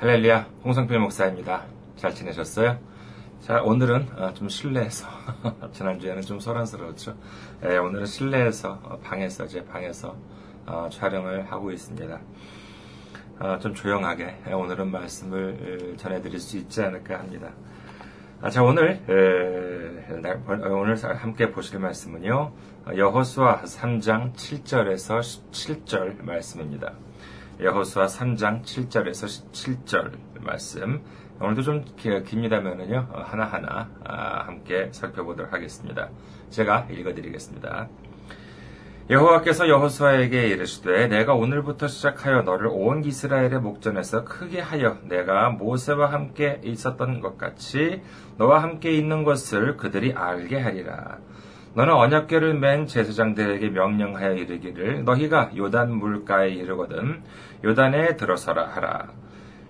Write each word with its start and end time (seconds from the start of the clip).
할렐루야, 0.00 0.46
홍성필 0.64 0.96
목사입니다. 1.00 1.64
잘 1.96 2.14
지내셨어요? 2.14 2.78
자, 3.40 3.60
오늘은 3.62 4.06
어, 4.16 4.32
좀 4.32 4.48
실내에서, 4.48 5.08
지난주에는 5.74 6.22
좀 6.22 6.38
소란스러웠죠. 6.38 7.16
예, 7.64 7.78
오늘은 7.78 8.06
실내에서, 8.06 8.78
어, 8.84 9.00
방에서, 9.02 9.48
제 9.48 9.64
방에서 9.64 10.14
어, 10.66 10.88
촬영을 10.88 11.50
하고 11.50 11.72
있습니다. 11.72 12.20
어, 13.40 13.58
좀 13.58 13.74
조용하게 13.74 14.36
예, 14.46 14.52
오늘은 14.52 14.88
말씀을 14.92 15.96
전해드릴 15.96 16.38
수 16.38 16.58
있지 16.58 16.80
않을까 16.80 17.18
합니다. 17.18 17.50
아, 18.40 18.50
자, 18.50 18.62
오늘, 18.62 19.00
에, 19.08 20.68
오늘 20.68 20.96
함께 21.16 21.50
보실 21.50 21.80
말씀은요, 21.80 22.52
여호수아 22.96 23.62
3장 23.62 24.32
7절에서 24.34 25.18
17절 25.50 26.24
말씀입니다. 26.24 26.92
여호수아 27.60 28.06
3장 28.06 28.62
7절에서 28.62 29.26
17절 29.52 30.12
말씀. 30.42 31.02
오늘도 31.40 31.62
좀 31.62 31.84
깁니다면은요 31.96 33.08
하나하나 33.12 33.88
아, 34.04 34.44
함께 34.46 34.90
살펴보도록 34.92 35.52
하겠습니다. 35.52 36.08
제가 36.50 36.86
읽어드리겠습니다. 36.88 37.88
여호와께서 39.10 39.68
여호수아에게 39.68 40.48
이르시되 40.48 41.08
내가 41.08 41.34
오늘부터 41.34 41.88
시작하여 41.88 42.42
너를 42.42 42.68
온 42.70 43.02
이스라엘의 43.02 43.60
목전에서 43.60 44.24
크게 44.24 44.60
하여 44.60 44.98
내가 45.04 45.50
모세와 45.50 46.12
함께 46.12 46.60
있었던 46.62 47.20
것 47.20 47.38
같이 47.38 48.02
너와 48.36 48.62
함께 48.62 48.92
있는 48.92 49.24
것을 49.24 49.76
그들이 49.76 50.12
알게 50.12 50.60
하리라. 50.60 51.18
너는 51.74 51.94
언약궤를 51.94 52.54
멘 52.54 52.86
제사장들에게 52.86 53.70
명령하여 53.70 54.34
이르기를 54.34 55.04
너희가 55.04 55.50
요단 55.56 55.92
물가에 55.92 56.48
이르거든 56.48 57.22
요단에 57.64 58.16
들어서라 58.16 58.68
하라. 58.68 59.08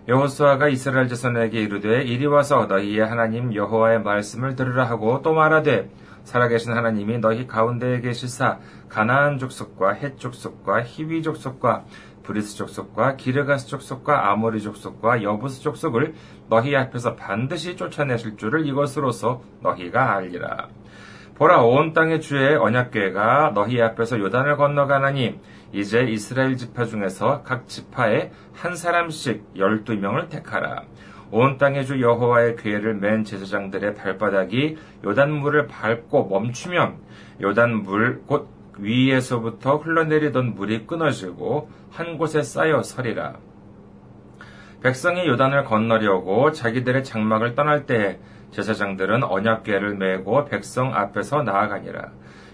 여호수아가 0.09 0.69
이스라엘 0.69 1.09
자손에게 1.09 1.61
이르되 1.61 2.03
이리 2.03 2.25
와서 2.25 2.65
너희의 2.67 3.01
하나님 3.01 3.55
여호와의 3.55 4.03
말씀을 4.03 4.57
들으라 4.57 4.85
하고 4.85 5.21
또 5.23 5.35
말하되 5.35 5.91
살아계신 6.25 6.73
하나님이 6.73 7.19
너희 7.19 7.47
가운데에 7.47 8.01
계시사 8.01 8.59
가나안 8.89 9.39
족속과 9.39 9.93
헷 9.93 10.19
족속과 10.19 10.85
히위 10.85 11.23
족속과 11.23 11.85
브리스 12.23 12.57
족속과 12.57 13.17
기르가스 13.17 13.67
족속과 13.69 14.31
아모리 14.31 14.63
족속과 14.63 15.23
여부스 15.23 15.63
족속을 15.63 16.15
너희 16.49 16.77
앞에서 16.77 17.17
반드시 17.17 17.77
쫓아내실 17.77 18.37
줄을 18.37 18.67
이것으로서 18.67 19.43
너희가 19.63 20.17
알리라. 20.17 20.69
보라 21.39 21.63
온 21.63 21.93
땅의 21.93 22.21
주의 22.21 22.57
언약궤가 22.57 23.53
너희 23.55 23.81
앞에서 23.81 24.19
요단을 24.19 24.57
건너가나니 24.57 25.39
이제 25.73 26.03
이스라엘 26.03 26.57
지파 26.57 26.87
중에서 26.87 27.43
각 27.45 27.69
지파에 27.69 28.33
한 28.55 28.75
사람씩 28.75 29.45
열두 29.57 29.97
명을 29.99 30.31
택하라. 30.31 30.83
온 31.31 31.57
땅의 31.57 31.87
주 31.87 32.01
여호와의 32.01 32.57
궤를 32.57 32.95
맨 32.95 33.23
제사장들의 33.23 33.95
발바닥이 33.95 34.79
요단 35.05 35.31
물을 35.31 35.69
밟고 35.69 36.29
멈추면 36.29 36.97
요단 37.41 37.83
물 37.85 38.25
곧 38.27 38.49
위에서부터 38.79 39.77
흘러내리던 39.77 40.55
물이 40.55 40.87
끊어지고 40.87 41.69
한 41.91 42.19
곳에 42.19 42.43
쌓여 42.43 42.83
서리라. 42.83 43.37
백성이 44.83 45.27
요단을 45.27 45.65
건너려고 45.65 46.53
자기들의 46.53 47.05
장막을 47.05 47.55
떠날 47.55 47.87
때에 47.87 48.19
제사장들은 48.51 49.25
언약궤를 49.25 49.97
메고 49.97 50.45
백성 50.45 50.95
앞에서 50.95 51.43
나아가니라. 51.43 52.13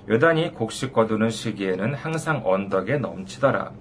요단이 0.08 0.52
곡식 0.54 0.92
거두는 0.92 1.30
시기에는 1.30 1.94
항상 1.94 2.42
언덕에 2.44 2.98
넘치더라. 2.98 3.72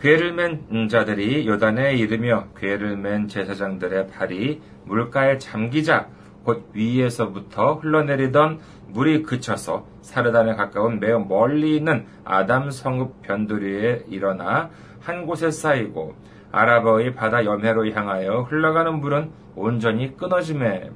괴를 0.00 0.32
맨 0.34 0.88
자들이 0.88 1.48
요단에 1.48 1.94
이르며 1.94 2.48
괴를 2.56 2.96
맨 2.96 3.28
제사장들의 3.28 4.08
발이 4.08 4.60
물가에 4.84 5.38
잠기자 5.38 6.08
곧 6.44 6.70
위에서부터 6.74 7.74
흘러내리던 7.74 8.60
물이 8.88 9.24
그쳐서 9.24 9.84
사르단에 10.02 10.54
가까운 10.54 11.00
매우 11.00 11.24
멀리 11.26 11.76
있는 11.76 12.06
아담 12.24 12.70
성읍 12.70 13.22
변두리에 13.22 14.04
일어나 14.08 14.70
한 15.00 15.26
곳에 15.26 15.50
쌓이고 15.50 16.14
아라버의 16.52 17.14
바다 17.14 17.44
염해로 17.44 17.90
향하여 17.90 18.42
흘러가는 18.42 19.00
물은 19.00 19.30
온전히 19.56 20.16
끊어짐에 20.16 20.90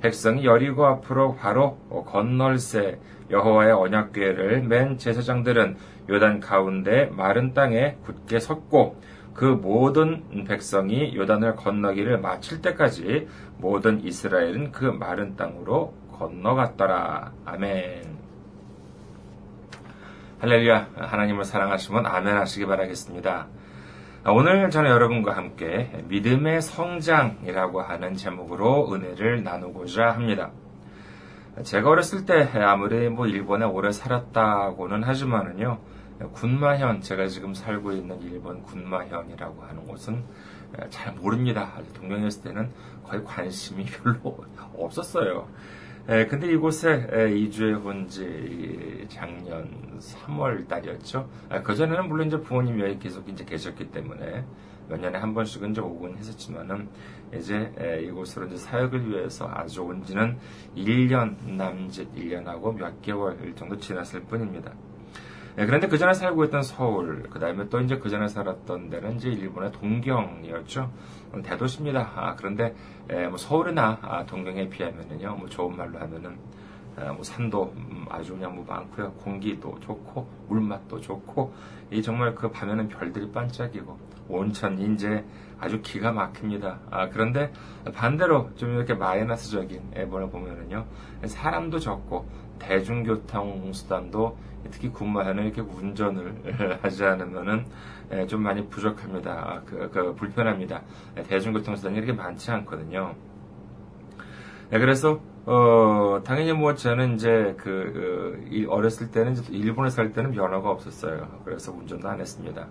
백성이 0.00 0.44
여리고 0.44 0.86
앞으로 0.86 1.36
바로 1.36 1.78
건널새 2.06 2.98
여호와의 3.30 3.72
언약궤를 3.72 4.62
맨 4.62 4.98
제사장들은 4.98 5.76
요단 6.08 6.40
가운데 6.40 7.06
마른 7.06 7.54
땅에 7.54 7.96
굳게 8.04 8.38
섰고 8.38 9.00
그 9.34 9.44
모든 9.44 10.44
백성이 10.46 11.14
요단을 11.14 11.56
건너기를 11.56 12.18
마칠 12.18 12.62
때까지 12.62 13.28
모든 13.58 14.02
이스라엘은 14.02 14.72
그 14.72 14.84
마른 14.84 15.36
땅으로 15.36 15.92
건너갔더라. 16.12 17.32
아멘. 17.44 18.16
할렐루야. 20.38 20.88
하나님을 20.96 21.44
사랑하시면 21.44 22.06
아멘 22.06 22.36
하시기 22.36 22.66
바라겠습니다. 22.66 23.46
오늘 24.28 24.70
저는 24.70 24.90
여러분과 24.90 25.36
함께 25.36 25.88
믿음의 26.08 26.60
성장이라고 26.60 27.80
하는 27.80 28.16
제목으로 28.16 28.92
은혜를 28.92 29.44
나누고자 29.44 30.10
합니다. 30.10 30.50
제가 31.62 31.90
어렸을 31.90 32.26
때 32.26 32.42
아무리 32.58 33.08
뭐 33.08 33.28
일본에 33.28 33.64
오래 33.64 33.92
살았다고는 33.92 35.04
하지만은요, 35.04 35.78
군마현, 36.32 37.02
제가 37.02 37.28
지금 37.28 37.54
살고 37.54 37.92
있는 37.92 38.20
일본 38.20 38.62
군마현이라고 38.62 39.62
하는 39.62 39.86
곳은 39.86 40.24
잘 40.90 41.14
모릅니다. 41.14 41.74
동경에 41.94 42.26
있을 42.26 42.42
때는 42.42 42.72
거의 43.04 43.22
관심이 43.22 43.84
별로 43.84 44.44
없었어요. 44.76 45.46
근데 46.06 46.52
이곳에 46.52 47.32
이주해 47.34 47.74
온지 47.74 49.04
작년 49.08 49.98
3월 49.98 50.68
달이었죠. 50.68 51.28
아, 51.48 51.62
그 51.62 51.74
전에는 51.74 52.08
물론 52.08 52.28
이제 52.28 52.40
부모님이 52.40 52.82
여기 52.82 52.98
계속 53.00 53.28
이제 53.28 53.44
계셨기 53.44 53.90
때문에 53.90 54.44
몇 54.88 55.00
년에 55.00 55.18
한 55.18 55.34
번씩은 55.34 55.72
이제 55.72 55.80
오곤 55.80 56.16
했었지만은 56.16 56.88
이제 57.34 57.72
이곳으로 58.04 58.46
이제 58.46 58.56
사역을 58.56 59.10
위해서 59.10 59.50
아주 59.52 59.82
온 59.82 60.04
지는 60.04 60.38
1년 60.76 61.34
남짓 61.44 62.14
1년하고 62.14 62.76
몇 62.76 63.02
개월 63.02 63.36
정도 63.56 63.76
지났을 63.76 64.20
뿐입니다. 64.22 64.72
그런데 65.56 65.88
그 65.88 65.98
전에 65.98 66.12
살고 66.12 66.44
있던 66.44 66.62
서울, 66.62 67.24
그 67.30 67.40
다음에 67.40 67.68
또 67.68 67.80
이제 67.80 67.96
그 67.96 68.10
전에 68.10 68.28
살았던 68.28 68.90
데는 68.90 69.16
이제 69.16 69.30
일본의 69.30 69.72
동경이었죠. 69.72 70.92
대도시입니다. 71.42 72.12
아, 72.14 72.34
그런데 72.36 72.74
뭐 73.28 73.36
서울이나 73.36 73.98
아, 74.02 74.24
동경에 74.26 74.68
비하면은요, 74.68 75.36
뭐 75.36 75.48
좋은 75.48 75.76
말로 75.76 75.98
하면은 75.98 76.36
뭐 76.96 77.22
산도 77.22 77.74
음, 77.76 78.06
아주 78.08 78.32
그냥 78.34 78.54
뭐 78.54 78.64
많고요. 78.66 79.12
공기도 79.14 79.78
좋고 79.80 80.26
물맛도 80.48 81.00
좋고 81.00 81.52
이 81.90 82.02
정말 82.02 82.34
그 82.34 82.50
밤에는 82.50 82.88
별들이 82.88 83.30
반짝이고 83.30 83.98
온천이 84.28 84.94
이제 84.94 85.24
아주 85.58 85.80
기가 85.82 86.12
막힙니다. 86.12 86.80
아, 86.90 87.08
그런데 87.08 87.52
반대로 87.94 88.50
좀 88.56 88.74
이렇게 88.74 88.94
마이너스적인 88.94 89.92
앨범을 89.94 90.30
보면은요, 90.30 90.84
사람도 91.26 91.78
적고 91.78 92.26
대중교통 92.58 93.72
수단도 93.72 94.36
특히 94.70 94.88
군마현은 94.90 95.44
이렇게 95.44 95.60
운전을 95.60 96.78
하지 96.82 97.04
않으면은 97.04 97.66
좀 98.26 98.42
많이 98.42 98.66
부족합니다. 98.68 99.32
아, 99.32 99.62
그, 99.64 99.90
그 99.90 100.14
불편합니다. 100.14 100.82
대중교통 101.28 101.76
수단이 101.76 101.96
이렇게 101.96 102.12
많지 102.12 102.50
않거든요. 102.50 103.14
네, 104.70 104.78
그래서 104.78 105.20
어, 105.44 106.20
당연히 106.24 106.52
뭐 106.52 106.74
저는 106.74 107.14
이제 107.14 107.54
그, 107.56 108.42
그 108.50 108.66
어렸을 108.68 109.12
때는 109.12 109.36
일본에 109.50 109.90
살 109.90 110.12
때는 110.12 110.32
면허가 110.32 110.70
없었어요. 110.70 111.40
그래서 111.44 111.72
운전도 111.72 112.08
안 112.08 112.20
했습니다. 112.20 112.66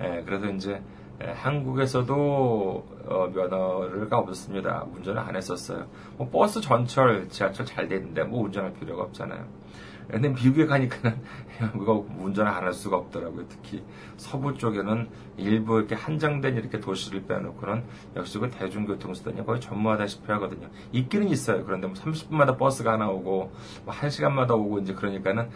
예, 0.00 0.22
그래서 0.24 0.46
이제 0.46 0.80
한국에서도 1.22 2.84
어, 3.06 3.30
면허가 3.34 4.18
없었습니다. 4.18 4.86
운전을 4.94 5.20
안 5.20 5.36
했었어요. 5.36 5.86
뭐 6.16 6.28
버스, 6.30 6.60
전철, 6.60 7.28
지하철 7.28 7.66
잘 7.66 7.88
되는데 7.88 8.24
뭐 8.24 8.44
운전할 8.44 8.72
필요가 8.74 9.02
없잖아요. 9.04 9.44
근데 10.10 10.28
미국에 10.28 10.66
가니까는 10.66 11.18
이거 11.76 12.06
운전을 12.18 12.50
안 12.50 12.60
할 12.64 12.72
수가 12.74 12.96
없더라고요. 12.96 13.46
특히 13.48 13.82
서부 14.16 14.54
쪽에는 14.54 15.08
일부 15.38 15.78
이렇게 15.78 15.94
한정된 15.94 16.56
이렇게 16.56 16.78
도시를 16.78 17.24
빼놓고는 17.26 17.82
역시 18.16 18.38
그 18.38 18.50
대중교통 18.50 19.14
수단이 19.14 19.44
거의 19.44 19.60
전무하다시피 19.60 20.30
하거든요. 20.32 20.68
있기는 20.92 21.28
있어요. 21.28 21.64
그런데 21.64 21.86
뭐 21.86 21.96
30분마다 21.96 22.56
버스가 22.58 22.92
하나 22.92 23.08
오고 23.08 23.52
뭐 23.84 23.94
1시간마다 23.94 24.52
오고 24.52 24.80
이제 24.80 24.94
그러니까는 24.94 25.48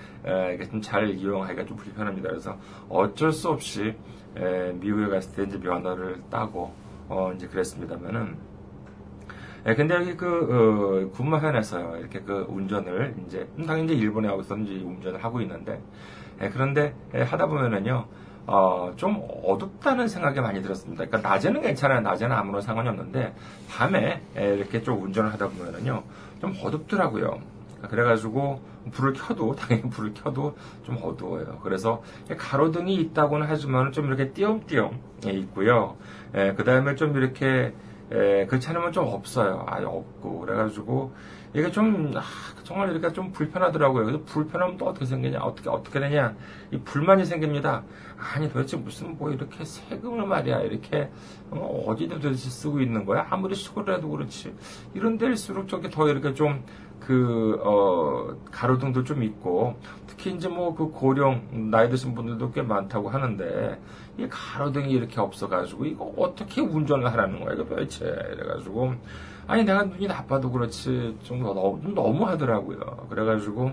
이게 0.54 0.68
좀 0.68 0.80
잘 0.80 1.08
이용하기가 1.10 1.64
좀 1.66 1.76
불편합니다. 1.76 2.28
그래서 2.30 2.58
어쩔 2.88 3.32
수 3.32 3.48
없이 3.48 3.94
에, 4.36 4.72
미국에 4.72 5.08
갔을 5.08 5.34
때 5.34 5.42
이제 5.44 5.58
면허를 5.58 6.22
따고 6.30 6.74
어, 7.08 7.32
이제 7.34 7.46
그랬습니다만은 7.46 8.36
예, 9.66 9.74
근데 9.74 9.94
여기 9.94 10.14
그, 10.16 10.26
어, 10.26 11.16
군마현에서 11.16 11.96
이렇게 11.98 12.20
그 12.20 12.46
운전을 12.48 13.14
이제, 13.26 13.48
당연히 13.66 13.84
이제 13.84 13.94
일본에 13.94 14.28
와서 14.28 14.56
이제 14.58 14.74
운전을 14.84 15.24
하고 15.24 15.40
있는데, 15.40 15.80
예, 16.42 16.50
그런데 16.50 16.94
예, 17.14 17.22
하다 17.22 17.46
보면은요, 17.46 18.06
어, 18.46 18.92
좀 18.96 19.26
어둡다는 19.42 20.06
생각이 20.06 20.40
많이 20.40 20.60
들었습니다. 20.60 21.06
그러니까 21.06 21.28
낮에는 21.28 21.62
괜찮아요. 21.62 22.00
낮에는 22.00 22.36
아무런 22.36 22.60
상관이 22.60 22.88
없는데 22.90 23.34
밤에 23.70 24.20
이렇게 24.36 24.82
좀 24.82 25.02
운전을 25.02 25.32
하다 25.32 25.48
보면은요 25.48 26.02
좀 26.42 26.54
어둡더라고요. 26.62 27.40
그래가지고 27.88 28.60
불을 28.92 29.14
켜도 29.14 29.56
당연히 29.56 29.88
불을 29.88 30.12
켜도 30.12 30.56
좀 30.84 30.98
어두워요. 31.02 31.58
그래서 31.62 32.02
가로등이 32.36 32.94
있다고는 32.96 33.46
하지만 33.48 33.92
좀 33.92 34.08
이렇게 34.08 34.30
띄엄띄엄 34.32 34.98
있고요. 35.26 35.96
그 36.32 36.64
다음에 36.64 36.96
좀 36.96 37.16
이렇게 37.16 37.72
그렇지 38.08 38.68
않으면 38.68 38.92
좀 38.92 39.06
없어요. 39.06 39.64
아예 39.68 39.84
없고 39.84 40.40
그래가지고 40.40 41.12
이게 41.54 41.70
좀 41.70 42.12
아, 42.16 42.22
정말 42.64 42.90
이렇게 42.90 43.12
좀 43.12 43.30
불편하더라고요. 43.30 44.04
그래서 44.04 44.24
불편하면 44.24 44.76
또 44.76 44.86
어떻게 44.86 45.06
생기냐? 45.06 45.38
어떻게 45.40 45.70
어떻게 45.70 46.00
되냐? 46.00 46.34
이 46.72 46.78
불만이 46.78 47.24
생깁니다. 47.24 47.84
아니 48.18 48.48
도대체 48.48 48.76
무슨 48.76 49.16
뭐 49.16 49.30
이렇게 49.30 49.64
세금을 49.64 50.26
말이야 50.26 50.62
이렇게 50.62 51.10
어, 51.50 51.84
어디다 51.86 52.16
도대체 52.16 52.50
쓰고 52.50 52.80
있는 52.80 53.04
거야? 53.04 53.26
아무리 53.30 53.54
시골이라도 53.54 54.08
그렇지 54.08 54.54
이런 54.94 55.16
데일수록 55.16 55.68
저게 55.68 55.90
더 55.90 56.08
이렇게 56.08 56.34
좀 56.34 56.64
그, 57.06 57.60
어, 57.62 58.34
가로등도 58.50 59.04
좀 59.04 59.22
있고, 59.22 59.76
특히 60.06 60.32
이제 60.32 60.48
뭐 60.48 60.74
그 60.74 60.88
고령, 60.90 61.70
나이 61.70 61.88
드신 61.90 62.14
분들도 62.14 62.52
꽤 62.52 62.62
많다고 62.62 63.10
하는데, 63.10 63.78
이 64.18 64.26
가로등이 64.28 64.90
이렇게 64.90 65.20
없어가지고, 65.20 65.84
이거 65.84 66.14
어떻게 66.16 66.60
운전을 66.62 67.12
하라는 67.12 67.40
거야, 67.44 67.54
이거 67.54 67.64
도대체. 67.64 68.06
이래가지고, 68.32 68.94
아니, 69.46 69.64
내가 69.64 69.82
눈이 69.84 70.06
나빠도 70.06 70.50
그렇지, 70.50 71.18
좀 71.22 71.42
너무, 71.42 71.80
너무 71.94 72.24
하더라고요. 72.26 73.06
그래가지고, 73.10 73.72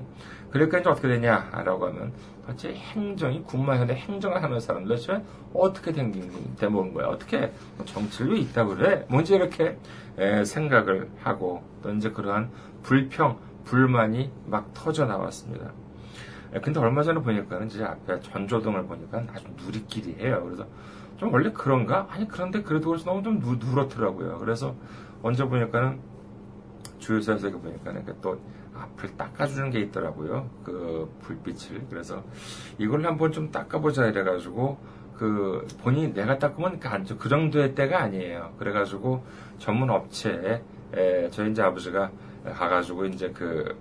그러니까 0.52 0.80
이제 0.80 0.90
어떻게 0.90 1.08
되냐라고 1.08 1.88
하면, 1.88 2.12
도대체 2.52 2.74
행정이, 2.74 3.44
군마현대 3.44 3.94
행정을 3.94 4.42
하는 4.44 4.60
사람들 4.60 4.96
도대체 4.96 5.24
어떻게 5.54 5.92
된, 5.92 6.12
된먹은 6.58 6.94
거야? 6.94 7.08
어떻게 7.08 7.52
정치를 7.86 8.34
왜 8.34 8.40
있다 8.40 8.66
그래? 8.66 9.06
뭔지 9.10 9.36
이렇게 9.36 9.78
에, 10.18 10.44
생각을 10.44 11.10
하고, 11.22 11.64
또 11.82 11.92
이제 11.94 12.10
그러한 12.12 12.50
불평, 12.84 13.38
불만이 13.64 14.32
막 14.48 14.74
터져 14.74 15.06
나왔습니다. 15.06 15.72
근데 16.62 16.80
얼마 16.80 17.02
전에 17.02 17.22
보니까는 17.22 17.68
이제 17.68 17.84
앞에 17.84 18.20
전조등을 18.20 18.86
보니까 18.86 19.24
아주 19.34 19.46
누리끼리해요. 19.64 20.44
그래서 20.44 20.68
좀 21.16 21.32
원래 21.32 21.52
그런가? 21.54 22.08
아니 22.10 22.28
그런데 22.28 22.62
그래도 22.62 22.90
그래서 22.90 23.06
너무 23.06 23.24
좀 23.24 23.40
누, 23.40 23.56
누렇더라고요. 23.56 24.38
그래서 24.40 24.76
언제 25.24 25.46
보니까는 25.46 26.00
주유소에서 27.02 27.50
보니까 27.50 27.92
는 27.92 28.06
또 28.22 28.40
앞을 28.74 29.18
닦아주는 29.18 29.70
게 29.72 29.82
있더라고요. 29.82 30.50
그 30.64 31.14
불빛을. 31.22 31.88
그래서 31.90 32.24
이걸 32.78 33.06
한번 33.06 33.32
좀 33.32 33.52
닦아보자 33.52 34.08
이래가지고 34.08 34.78
그 35.18 35.68
본인이 35.82 36.14
내가 36.14 36.40
닦으면 36.40 36.80
그, 36.80 37.18
그 37.18 37.30
정도의 37.30 37.76
때가 37.76 38.02
아니에요. 38.02 38.54
그래가지고 38.58 39.24
전문 39.60 39.90
업체에 39.90 40.62
저희 41.32 41.52
이제 41.52 41.62
아버지가 41.62 42.12
가가지고 42.46 43.06
이제 43.06 43.32
그 43.32 43.78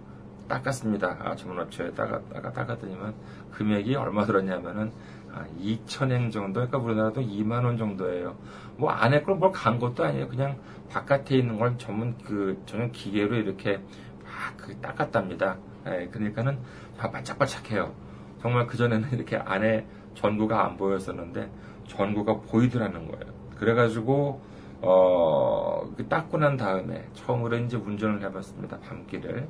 닦았습니다. 0.49 1.17
아, 1.21 1.37
전문 1.37 1.61
업체에 1.61 1.93
닦아, 1.93 2.21
닦아, 2.33 2.53
닦았더니만 2.53 3.15
금액이 3.53 3.95
얼마 3.95 4.27
들었냐면은 4.27 4.93
아, 5.33 5.45
2천행 5.61 6.33
정도, 6.33 6.55
그러니까 6.61 6.79
우리나라도 6.79 7.21
2만 7.21 7.65
원 7.65 7.77
정도예요. 7.79 8.37
뭐 8.77 8.91
안에 8.91 9.23
걸 9.23 9.37
뭘 9.39 9.53
간 9.53 9.79
것도 9.79 10.05
아니에요. 10.05 10.29
그냥 10.29 10.59
바깥에 10.91 11.37
있는 11.37 11.59
걸 11.59 11.79
전문 11.79 12.17
그 12.25 12.61
전용 12.67 12.91
기계로 12.93 13.37
이렇게 13.37 13.81
막그 14.25 14.77
닦았답니다. 14.81 15.57
예, 15.87 16.09
그러니까는 16.11 16.59
다 16.99 17.11
반짝반짝해요. 17.11 17.95
정말 18.43 18.67
그 18.67 18.77
전에는 18.77 19.11
이렇게 19.15 19.37
안에 19.37 19.87
전구가 20.15 20.65
안 20.67 20.77
보였었는데 20.77 21.51
전구가 21.87 22.41
보이더라는 22.41 23.07
거예요. 23.09 23.33
그래가지고 23.57 24.41
어, 24.83 25.93
그 25.97 26.09
닦고 26.09 26.39
난 26.39 26.57
다음에 26.57 27.07
처음으로 27.15 27.57
이제 27.59 27.77
운전을 27.77 28.23
해봤습니다. 28.23 28.79
밤길을 28.81 29.47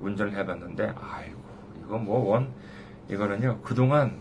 운전을 0.00 0.34
해봤는데 0.34 0.94
아이고 0.96 1.40
이거 1.84 1.98
뭐 1.98 2.30
원 2.30 2.52
이거는요 3.10 3.60
그동안 3.62 4.18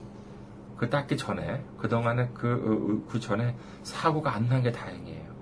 그 0.84 0.90
닦기 0.90 1.16
전에 1.16 1.64
그동안에 1.78 2.30
그, 2.34 2.42
그, 2.42 3.06
그 3.10 3.20
전에 3.22 3.56
사고가 3.84 4.36
안 4.36 4.50
난 4.50 4.62
게 4.62 4.72
다행이에요. 4.72 5.34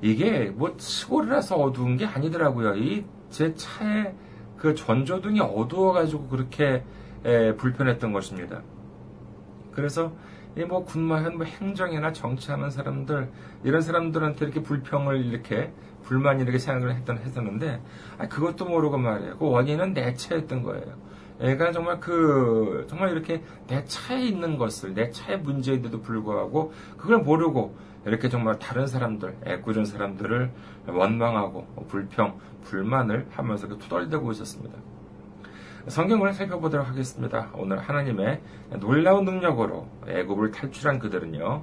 이게 0.00 0.50
뭐 0.54 0.74
시골이라서 0.78 1.56
어두운 1.56 1.96
게 1.96 2.06
아니더라고요. 2.06 2.76
이 2.76 3.04
제 3.30 3.54
차에 3.54 4.12
그 4.56 4.74
전조등이 4.74 5.38
어두워가지고 5.40 6.28
그렇게 6.28 6.84
에, 7.24 7.54
불편했던 7.56 8.12
것입니다. 8.12 8.62
그래서 9.72 10.12
뭐 10.68 10.84
군마현 10.84 11.36
뭐 11.36 11.46
행정이나 11.46 12.12
정치하는 12.12 12.70
사람들 12.70 13.30
이런 13.62 13.82
사람들한테 13.82 14.44
이렇게 14.44 14.62
불평을 14.62 15.24
이렇게 15.26 15.72
불만 16.02 16.40
이렇게 16.40 16.58
생각을 16.58 16.94
했던 16.96 17.18
했었는데 17.18 17.80
아, 18.18 18.26
그것도 18.28 18.64
모르고 18.64 18.98
말이에요. 18.98 19.38
그 19.38 19.48
원인은 19.48 19.94
내 19.94 20.12
차였던 20.14 20.62
거예요. 20.64 20.96
애가 21.40 21.72
정말 21.72 21.98
그 22.00 22.86
정말 22.88 23.12
이렇게 23.12 23.42
내 23.66 23.84
차에 23.84 24.22
있는 24.22 24.58
것을 24.58 24.94
내 24.94 25.10
차의 25.10 25.40
문제인데도 25.40 26.00
불구하고 26.02 26.72
그걸 26.96 27.18
모르고 27.18 27.74
이렇게 28.06 28.28
정말 28.28 28.58
다른 28.58 28.86
사람들 28.86 29.36
애꿎은 29.46 29.84
사람들을 29.84 30.50
원망하고 30.86 31.86
불평 31.88 32.38
불만을 32.64 33.26
하면서 33.30 33.66
투덜대고 33.68 34.32
있었습니다. 34.32 34.78
성경을 35.86 36.34
살펴보도록 36.34 36.88
하겠습니다. 36.88 37.50
오늘 37.54 37.78
하나님의 37.78 38.40
놀라운 38.80 39.24
능력으로 39.24 39.88
애굽을 40.06 40.50
탈출한 40.50 40.98
그들은요, 40.98 41.62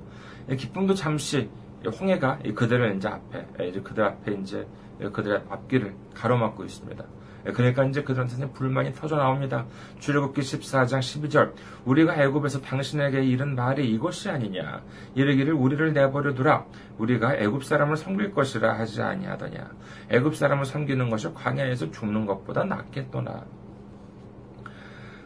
기쁨도 0.57 0.95
잠시 0.95 1.49
홍해가 1.85 2.39
그들을 2.55 2.95
이제 2.95 3.07
앞에 3.07 3.67
이제 3.67 3.79
그들 3.79 4.03
앞에 4.03 4.33
이제 4.33 4.67
그들의 4.99 5.43
앞길을 5.49 5.95
가로막고 6.13 6.63
있습니다. 6.63 7.03
그러니까 7.53 7.85
이제 7.85 8.03
그들한테는 8.03 8.53
불만이 8.53 8.93
터져 8.93 9.15
나옵니다. 9.15 9.65
출애굽기 9.99 10.41
14장 10.41 10.99
12절 10.99 11.53
우리가 11.85 12.15
애굽에서 12.21 12.61
당신에게 12.61 13.23
이른 13.23 13.55
말이 13.55 13.89
이것이 13.89 14.29
아니냐 14.29 14.81
이르기를 15.15 15.53
우리를 15.53 15.93
내버려 15.93 16.33
두라 16.33 16.65
우리가 16.97 17.35
애굽 17.37 17.63
사람을 17.63 17.95
섬길 17.97 18.33
것이라 18.33 18.77
하지 18.77 19.01
아니하더냐 19.01 19.69
애굽 20.09 20.35
사람을 20.35 20.65
섬기는 20.65 21.09
것이 21.09 21.33
광야에서 21.33 21.91
죽는 21.91 22.25
것보다 22.25 22.63
낫겠도나 22.63 23.45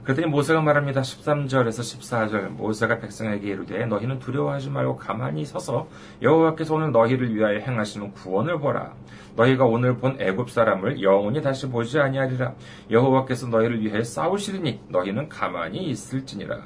그랬더니 0.04 0.28
모세가 0.28 0.62
말합니다. 0.62 1.02
13절에서 1.02 2.00
14절 2.00 2.50
모세가 2.50 3.00
백성에게 3.00 3.48
이르되 3.48 3.86
너희는 3.86 4.18
두려워하지 4.18 4.72
말고 4.72 4.98
가만히 4.98 5.46
서서 5.46 5.88
여호와께서 6.24 6.74
오늘 6.74 6.92
너희를 6.92 7.36
위하여 7.36 7.60
행하시는 7.60 8.12
구원을 8.14 8.60
보라. 8.60 8.94
너희가 9.36 9.66
오늘 9.66 9.98
본 9.98 10.20
애굽 10.20 10.50
사람을 10.50 11.04
영원히 11.04 11.42
다시 11.42 11.68
보지 11.70 12.00
아니하리라. 12.00 12.54
여호와께서 12.90 13.48
너희를 13.48 13.82
위해 13.82 14.04
싸우시리니 14.04 14.82
너희는 14.90 15.30
가만히 15.30 15.84
있을지니라. 15.90 16.60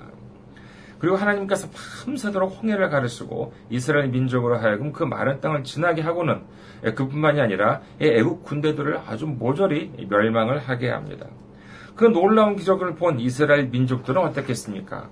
그리고 0.97 1.17
하나님께서 1.17 1.67
밤새도록 2.05 2.63
홍해를 2.63 2.89
가르시고 2.89 3.53
이스라엘 3.69 4.07
민족으로 4.07 4.57
하여금 4.57 4.93
그 4.93 5.03
마른 5.03 5.41
땅을 5.41 5.65
지나게 5.65 6.01
하고는 6.01 6.43
그뿐만이 6.83 7.41
아니라 7.41 7.81
애굽 7.99 8.45
군대들을 8.45 9.01
아주 9.05 9.27
모조리 9.27 10.07
멸망을 10.09 10.57
하게 10.57 10.89
합니다. 10.89 11.27
그 11.95 12.05
놀라운 12.05 12.55
기적을 12.55 12.95
본 12.95 13.19
이스라엘 13.19 13.67
민족들은 13.67 14.21
어떻겠습니까? 14.21 15.09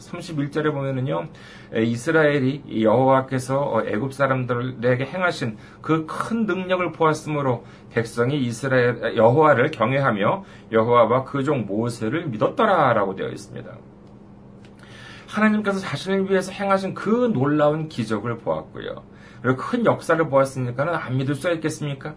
31절에 0.00 0.72
보면은요, 0.72 1.28
이스라엘이 1.76 2.82
여호와께서 2.82 3.60
어, 3.60 3.82
애굽 3.84 4.12
사람들에게 4.12 5.04
행하신 5.04 5.56
그 5.80 6.06
큰 6.06 6.46
능력을 6.46 6.92
보았으므로 6.92 7.64
백성이 7.90 8.38
이스라엘 8.44 9.16
여호와를 9.16 9.70
경외하며 9.70 10.44
여호와와 10.72 11.24
그 11.24 11.42
종 11.42 11.66
모세를 11.66 12.26
믿었더라라고 12.28 13.16
되어 13.16 13.28
있습니다. 13.28 13.70
하나님께서 15.28 15.80
자신을 15.80 16.30
위해서 16.30 16.52
행하신 16.52 16.94
그 16.94 17.30
놀라운 17.32 17.88
기적을 17.88 18.38
보았고요. 18.38 19.02
그리고 19.42 19.58
큰 19.58 19.84
역사를 19.84 20.28
보았으니까는 20.28 20.94
안 20.94 21.16
믿을 21.16 21.34
수 21.34 21.50
있겠습니까? 21.50 22.14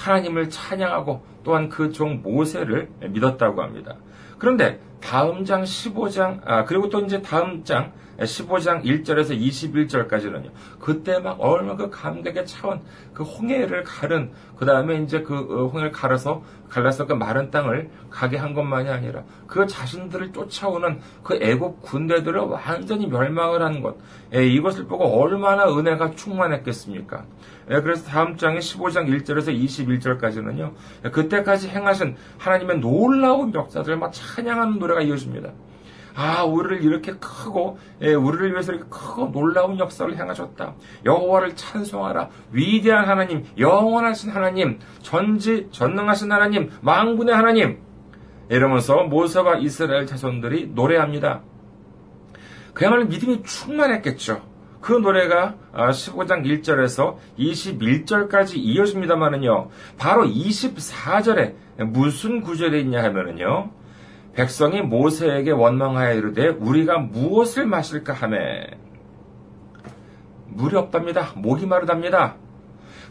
하나님을 0.00 0.48
찬양하고 0.50 1.22
또한 1.44 1.68
그 1.68 1.90
종 1.92 2.22
모세를 2.22 2.88
믿었다고 3.00 3.62
합니다. 3.62 3.96
그런데 4.38 4.80
다음 5.00 5.44
장 5.44 5.62
15장, 5.62 6.40
아, 6.44 6.64
그리고 6.64 6.88
또 6.88 7.00
이제 7.00 7.20
다음 7.20 7.62
장 7.64 7.92
15장 8.20 8.84
1절에서 8.84 9.38
21절까지는요. 9.38 10.50
그때 10.78 11.18
막 11.18 11.36
얼마 11.40 11.76
그 11.76 11.90
감격에 11.90 12.44
차온 12.44 12.80
그 13.14 13.22
홍해를 13.22 13.82
가른, 13.84 14.30
그 14.56 14.66
다음에 14.66 14.96
이제 15.02 15.22
그 15.22 15.34
어, 15.34 15.66
홍해를 15.68 15.90
갈아서, 15.90 16.42
갈라서 16.68 17.06
그 17.06 17.14
마른 17.14 17.50
땅을 17.50 17.90
가게 18.10 18.36
한 18.36 18.54
것만이 18.54 18.88
아니라 18.88 19.22
그 19.46 19.66
자신들을 19.66 20.32
쫓아오는 20.32 21.00
그 21.22 21.38
애국 21.40 21.82
군대들을 21.82 22.40
완전히 22.40 23.06
멸망을 23.06 23.62
한 23.62 23.82
것. 23.82 23.96
예, 24.34 24.46
이것을 24.46 24.86
보고 24.86 25.04
얼마나 25.04 25.66
은혜가 25.66 26.12
충만했겠습니까? 26.12 27.24
예, 27.70 27.80
그래서 27.80 28.04
다음 28.04 28.36
장의 28.36 28.60
15장 28.60 29.08
1절에서 29.08 29.56
21절까지는요. 30.20 30.72
예, 31.06 31.10
그때까지 31.10 31.68
행하신 31.68 32.16
하나님의 32.38 32.78
놀라운 32.80 33.54
역사들을 33.54 33.96
막 33.96 34.12
찬양하는 34.12 34.78
노래가 34.78 35.00
이어집니다. 35.02 35.50
아, 36.14 36.44
우리를 36.44 36.82
이렇게 36.82 37.12
크고, 37.12 37.78
예, 38.02 38.14
우리를 38.14 38.52
위해서 38.52 38.72
이렇게 38.72 38.88
크고 38.88 39.30
놀라운 39.32 39.78
역사를 39.78 40.14
행하셨다. 40.14 40.74
여호와를 41.04 41.56
찬송하라. 41.56 42.28
위대한 42.52 43.08
하나님, 43.08 43.44
영원하신 43.58 44.30
하나님, 44.30 44.78
전지, 45.02 45.68
전능하신 45.70 46.32
하나님, 46.32 46.70
망군의 46.80 47.34
하나님. 47.34 47.78
이러면서 48.48 49.04
모세와 49.04 49.56
이스라엘 49.56 50.06
자손들이 50.06 50.72
노래합니다. 50.74 51.42
그야말로 52.74 53.06
믿음이 53.06 53.42
충만했겠죠. 53.44 54.50
그 54.80 54.92
노래가 54.92 55.56
15장 55.72 56.32
아, 56.32 56.42
1절에서 56.42 57.16
21절까지 57.38 58.54
이어집니다만은요. 58.56 59.68
바로 59.98 60.24
24절에 60.24 61.54
무슨 61.86 62.40
구절이 62.40 62.80
있냐 62.80 63.02
하면은요. 63.02 63.70
백성이 64.40 64.80
모세에게 64.80 65.50
원망하여 65.50 66.14
이르되 66.14 66.48
우리가 66.48 66.96
무엇을 66.96 67.66
마실까 67.66 68.14
하매 68.14 68.68
물이 70.46 70.76
없답니다. 70.76 71.32
목이 71.36 71.66
마르답니다. 71.66 72.36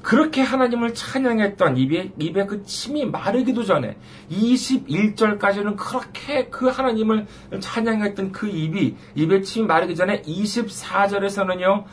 그렇게 0.01 0.41
하나님을 0.41 0.95
찬양했던 0.95 1.77
입에, 1.77 2.13
입에 2.17 2.47
그 2.47 2.63
침이 2.63 3.05
마르기도 3.05 3.63
전에 3.63 3.97
21절까지는 4.31 5.75
그렇게 5.75 6.47
그 6.47 6.67
하나님을 6.67 7.27
찬양했던 7.59 8.31
그 8.31 8.47
입이 8.47 8.95
입에 9.13 9.41
침이 9.41 9.67
마르기 9.67 9.95
전에 9.95 10.23
24절에서는요 10.23 11.83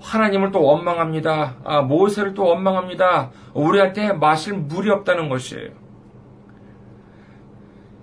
하나님을 0.00 0.52
또 0.52 0.62
원망합니다. 0.62 1.56
아, 1.64 1.82
모세를 1.82 2.32
또 2.32 2.44
원망합니다. 2.44 3.30
우리한테 3.52 4.14
마실 4.14 4.54
물이 4.54 4.88
없다는 4.88 5.28
것이에요. 5.28 5.89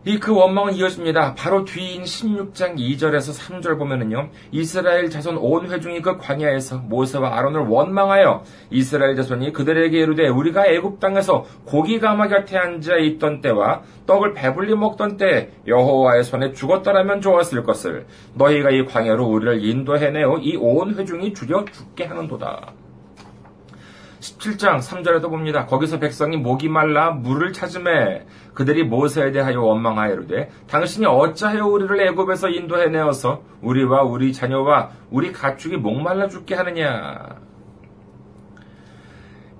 이 0.07 0.19
그 0.19 0.33
원망은 0.33 0.75
이어집니다. 0.75 1.35
바로 1.35 1.65
뒤인 1.65 2.03
16장 2.03 2.77
2절에서 2.77 3.37
3절 3.37 3.77
보면은요. 3.77 4.29
이스라엘 4.53 5.09
자손 5.09 5.35
온 5.37 5.69
회중이 5.69 6.01
그 6.01 6.17
광야에서 6.17 6.77
모세와 6.77 7.37
아론을 7.37 7.67
원망하여 7.67 8.41
이스라엘 8.69 9.17
자손이 9.17 9.51
그들에게 9.51 9.99
이르되 9.99 10.29
우리가 10.29 10.65
애굽 10.67 11.01
땅에서 11.01 11.45
고기 11.65 11.99
가마 11.99 12.29
곁에 12.29 12.57
앉아 12.57 12.95
있던 12.99 13.41
때와 13.41 13.81
떡을 14.05 14.33
배불리 14.33 14.75
먹던 14.75 15.17
때 15.17 15.49
여호와의 15.67 16.23
손에 16.23 16.53
죽었더라면 16.53 17.19
좋았을 17.19 17.63
것을 17.63 18.05
너희가 18.35 18.69
이 18.69 18.85
광야로 18.85 19.25
우리를 19.27 19.65
인도해내어 19.65 20.37
이 20.37 20.55
온 20.55 20.95
회중이 20.95 21.33
죽여 21.33 21.65
죽게 21.65 22.05
하는도다. 22.05 22.73
17장 24.27 24.79
3절에도 24.79 25.29
봅니다. 25.29 25.65
거기서 25.65 25.99
백성이 25.99 26.37
목이 26.37 26.67
말라 26.67 27.11
물을 27.11 27.53
찾음에 27.53 28.25
그들이 28.53 28.83
모세에 28.83 29.31
대하여 29.31 29.61
원망하여르되 29.61 30.49
당신이 30.67 31.05
어찌하여 31.05 31.65
우리를 31.65 31.99
애굽에서 32.07 32.49
인도해 32.49 32.87
내어서 32.87 33.43
우리와 33.61 34.03
우리 34.03 34.33
자녀와 34.33 34.89
우리 35.09 35.31
가축이 35.31 35.77
목말라 35.77 36.27
죽게 36.27 36.55
하느냐. 36.55 37.47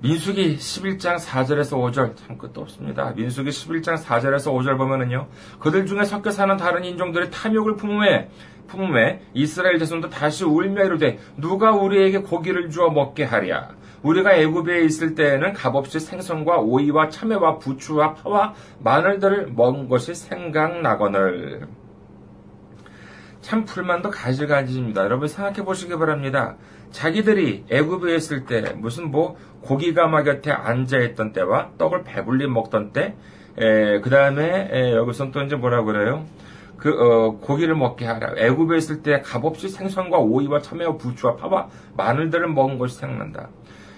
민수기 0.00 0.58
11장 0.58 1.18
4절에서 1.18 1.72
5절 1.72 2.14
참 2.16 2.38
끝도 2.38 2.60
없습니다. 2.60 3.12
민수기 3.16 3.50
11장 3.50 3.96
4절에서 3.96 4.52
5절 4.52 4.78
보면은요. 4.78 5.26
그들 5.58 5.86
중에 5.86 6.04
섞여 6.04 6.30
사는 6.30 6.56
다른 6.56 6.84
인종들의 6.84 7.32
탐욕을 7.32 7.74
품음에 7.74 8.28
품음에 8.68 9.22
이스라엘 9.34 9.78
자손도 9.78 10.10
다시 10.10 10.44
울며 10.44 10.84
이르되 10.84 11.18
누가 11.36 11.72
우리에게 11.72 12.18
고기를 12.18 12.70
주어 12.70 12.90
먹게 12.90 13.24
하랴. 13.24 13.77
우리가 14.02 14.34
애굽에 14.34 14.84
있을 14.84 15.14
때에는 15.14 15.52
값없이 15.52 16.00
생선과 16.00 16.58
오이와 16.58 17.08
참외와 17.08 17.58
부추와 17.58 18.14
파와 18.14 18.54
마늘들을 18.80 19.52
먹은 19.54 19.88
것이 19.88 20.14
생각나거늘. 20.14 21.66
참 23.40 23.64
불만도 23.64 24.10
가지가지입니다. 24.10 25.04
여러분 25.04 25.26
생각해 25.26 25.64
보시기 25.64 25.96
바랍니다. 25.96 26.56
자기들이 26.90 27.64
애굽에 27.70 28.14
있을 28.16 28.44
때 28.44 28.74
무슨 28.76 29.10
뭐 29.10 29.36
고기가 29.62 30.06
마 30.06 30.22
곁에 30.22 30.50
앉아 30.50 30.98
있던 30.98 31.32
때와 31.32 31.70
떡을 31.78 32.04
배불리 32.04 32.46
먹던 32.46 32.92
때, 32.92 33.14
그 33.56 34.10
다음에 34.10 34.92
여기서 34.94 35.30
또 35.30 35.42
이제 35.42 35.56
뭐라 35.56 35.82
그래요? 35.82 36.24
그 36.76 36.90
어, 36.90 37.38
고기를 37.40 37.74
먹게 37.74 38.04
하라. 38.06 38.34
애굽에 38.36 38.76
있을 38.76 39.02
때 39.02 39.20
값없이 39.20 39.68
생선과 39.68 40.18
오이와 40.18 40.60
참외와 40.60 40.96
부추와 40.96 41.36
파와 41.36 41.68
마늘들을 41.96 42.48
먹은 42.48 42.78
것이 42.78 42.96
생각난다. 42.98 43.48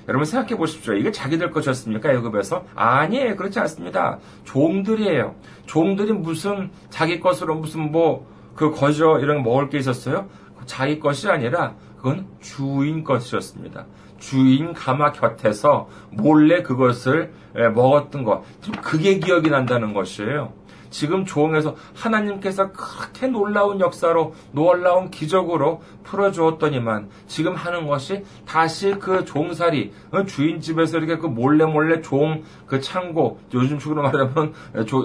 여러분 0.08 0.24
생각해 0.24 0.56
보십시오. 0.56 0.94
이게 0.94 1.10
자기들 1.10 1.50
것이었습니까? 1.50 2.12
애굽에서? 2.12 2.64
아니에요. 2.74 3.36
그렇지 3.36 3.60
않습니다. 3.60 4.18
종들이에요. 4.44 5.34
종들이 5.66 6.12
무슨 6.12 6.70
자기 6.90 7.20
것으로 7.20 7.54
무슨 7.56 7.92
뭐 7.92 8.30
그 8.60 8.70
거저 8.72 9.20
이런 9.20 9.42
거 9.42 9.50
먹을 9.50 9.70
게 9.70 9.78
있었어요? 9.78 10.28
자기 10.66 11.00
것이 11.00 11.30
아니라 11.30 11.76
그건 11.96 12.26
주인 12.40 13.04
것이었습니다. 13.04 13.86
주인 14.18 14.74
가마 14.74 15.12
곁에서 15.12 15.88
몰래 16.10 16.62
그것을 16.62 17.32
먹었던 17.54 18.24
것. 18.24 18.42
그게 18.82 19.18
기억이 19.18 19.48
난다는 19.48 19.94
것이에요. 19.94 20.52
지금 20.90 21.24
조응에서 21.24 21.76
하나님께서 21.94 22.72
그렇게 22.72 23.28
놀라운 23.28 23.80
역사로 23.80 24.34
놀라운 24.52 25.10
기적으로 25.10 25.82
풀어주었더니만 26.04 27.08
지금 27.26 27.54
하는 27.54 27.86
것이 27.86 28.24
다시 28.46 28.94
그 28.98 29.24
종살이 29.24 29.92
어, 30.10 30.24
주인 30.24 30.60
집에서 30.60 30.98
이렇게 30.98 31.16
그 31.16 31.26
몰래 31.26 31.64
몰래 31.64 32.00
종 32.02 32.42
그 32.66 32.80
창고 32.80 33.40
요즘 33.52 33.78
식으로 33.78 34.02
말하면 34.02 34.54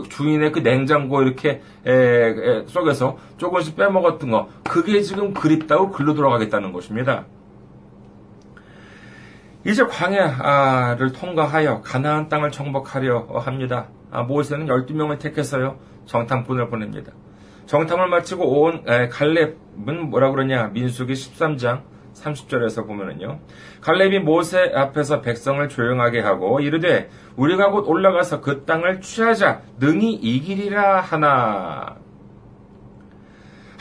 주인의 0.09 0.51
그 0.51 0.59
냉장고 0.59 1.21
이렇게 1.21 1.61
속에서 2.67 3.17
조금씩 3.37 3.75
빼먹었던 3.75 4.29
거 4.29 4.49
그게 4.63 5.01
지금 5.01 5.33
그립다고 5.33 5.91
글로 5.91 6.13
돌아가겠다는 6.13 6.71
것입니다. 6.71 7.25
이제 9.65 9.83
광야를 9.83 11.11
통과하여 11.13 11.81
가나안 11.81 12.29
땅을 12.29 12.51
정복하려 12.51 13.41
합니다. 13.43 13.87
아, 14.15 14.23
모세는 14.23 14.67
12명을 14.67 15.19
택해서요. 15.19 15.77
정탐꾼을 16.05 16.69
보냅니다. 16.69 17.11
정탐을 17.65 18.07
마치고 18.07 18.61
온 18.61 18.83
에, 18.87 19.09
갈렙은 19.09 20.09
뭐라 20.09 20.31
그러냐? 20.31 20.67
민수기 20.67 21.13
13장 21.13 21.81
30절에서 22.13 22.87
보면은요. 22.87 23.39
갈렙이 23.81 24.19
모세 24.19 24.71
앞에서 24.73 25.21
백성을 25.21 25.67
조용하게 25.67 26.21
하고 26.21 26.59
이르되 26.59 27.09
우리가 27.35 27.71
곧 27.71 27.87
올라가서 27.87 28.41
그 28.41 28.63
땅을 28.65 29.01
취하자 29.01 29.61
능히 29.79 30.13
이기리라 30.13 31.01
하나. 31.01 31.97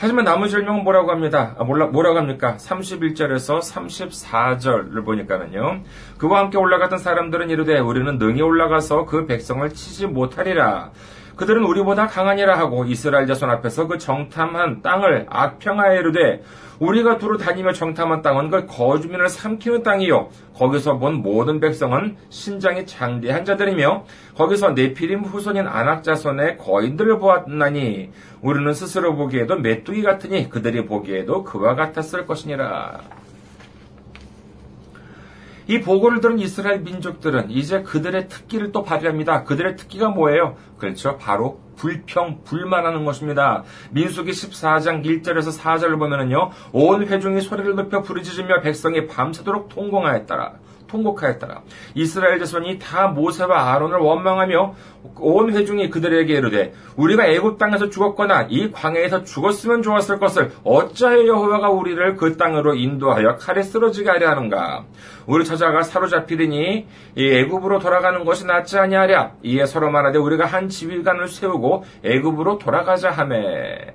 하지만 0.05 0.23
나머지 0.23 0.51
설명은 0.51 0.83
뭐라고 0.83 1.09
합니다. 1.09 1.55
아, 1.57 1.63
몰라, 1.63 1.87
뭐라고 1.87 2.19
합니까? 2.19 2.57
31절에서 2.57 3.59
34절을 3.59 5.03
보니까는요. 5.03 5.81
그와 6.19 6.41
함께 6.41 6.59
올라갔던 6.59 6.99
사람들은 6.99 7.49
이르되 7.49 7.79
우리는 7.79 8.19
능히 8.19 8.43
올라가서 8.43 9.05
그 9.05 9.25
백성을 9.25 9.67
치지 9.67 10.05
못하리라. 10.05 10.91
그들은 11.35 11.63
우리보다 11.63 12.07
강하니라 12.07 12.57
하고 12.57 12.85
이스라엘 12.85 13.27
자손 13.27 13.49
앞에서 13.49 13.87
그 13.87 13.97
정탐한 13.97 14.81
땅을 14.81 15.25
악평하에 15.29 15.99
이르되 15.99 16.41
우리가 16.79 17.17
두루 17.17 17.37
다니며 17.37 17.73
정탐한 17.73 18.21
땅은 18.21 18.49
그 18.49 18.65
거주민을 18.65 19.29
삼키는 19.29 19.83
땅이요 19.83 20.29
거기서 20.55 20.97
본 20.97 21.15
모든 21.15 21.59
백성은 21.59 22.17
신장이 22.29 22.85
장대한 22.85 23.45
자들이며 23.45 24.05
거기서 24.35 24.71
네피림 24.71 25.21
후손인 25.23 25.67
안악 25.67 26.03
자손의 26.03 26.57
거인들을 26.57 27.19
보았나니 27.19 28.11
우리는 28.41 28.73
스스로 28.73 29.15
보기에도 29.15 29.57
메뚜기 29.57 30.03
같으니 30.03 30.49
그들이 30.49 30.85
보기에도 30.85 31.43
그와 31.43 31.75
같았을 31.75 32.25
것이니라. 32.25 33.24
이 35.67 35.81
보고를 35.81 36.21
들은 36.21 36.39
이스라엘 36.39 36.81
민족들은 36.81 37.49
이제 37.49 37.81
그들의 37.81 38.27
특기를 38.27 38.71
또 38.71 38.83
발휘합니다. 38.83 39.43
그들의 39.43 39.75
특기가 39.75 40.09
뭐예요? 40.09 40.55
그렇죠. 40.77 41.17
바로 41.17 41.59
불평, 41.75 42.41
불만하는 42.43 43.03
것입니다. 43.03 43.63
민수기 43.91 44.31
14장 44.31 45.03
1절에서 45.03 45.59
4절을 45.59 45.97
보면은요, 45.97 46.51
온 46.71 47.05
회중이 47.05 47.41
소리를 47.41 47.75
높여 47.75 48.01
부르짖으며 48.01 48.61
백성이 48.61 49.07
밤새도록 49.07 49.69
통공하였더라. 49.69 50.53
통곡하였더라. 50.95 51.61
이스라엘 51.93 52.39
자손이 52.39 52.79
다 52.79 53.07
모세와 53.07 53.73
아론을 53.73 53.99
원망하며 53.99 54.75
온 55.17 55.53
회중이 55.53 55.89
그들에게 55.89 56.33
이르되 56.33 56.73
우리가 56.95 57.27
애굽 57.27 57.57
땅에서 57.57 57.89
죽었거나 57.89 58.47
이 58.49 58.71
광야에서 58.71 59.23
죽었으면 59.23 59.81
좋았을 59.81 60.19
것을 60.19 60.51
어찌하여 60.63 61.27
여호와가 61.27 61.69
우리를 61.69 62.15
그 62.15 62.37
땅으로 62.37 62.75
인도하여 62.75 63.35
칼에 63.37 63.61
쓰러지게 63.61 64.09
하려 64.09 64.29
하는가? 64.29 64.85
우리 65.25 65.43
찾아가 65.43 65.83
사로잡히리니 65.83 66.87
이 67.15 67.27
애굽으로 67.27 67.79
돌아가는 67.79 68.23
것이 68.25 68.45
낫지 68.45 68.77
아니하랴. 68.77 69.33
이에 69.43 69.65
서로 69.65 69.91
말하되 69.91 70.17
우리가 70.17 70.45
한 70.45 70.69
지휘관을 70.69 71.27
세우고 71.27 71.83
애굽으로 72.03 72.57
돌아가자 72.57 73.11
하매. 73.11 73.93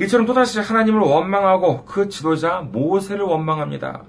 이처럼 0.00 0.26
또다시 0.26 0.60
하나님을 0.60 1.00
원망하고 1.00 1.84
그 1.84 2.08
지도자 2.08 2.60
모세를 2.60 3.24
원망합니다. 3.24 4.04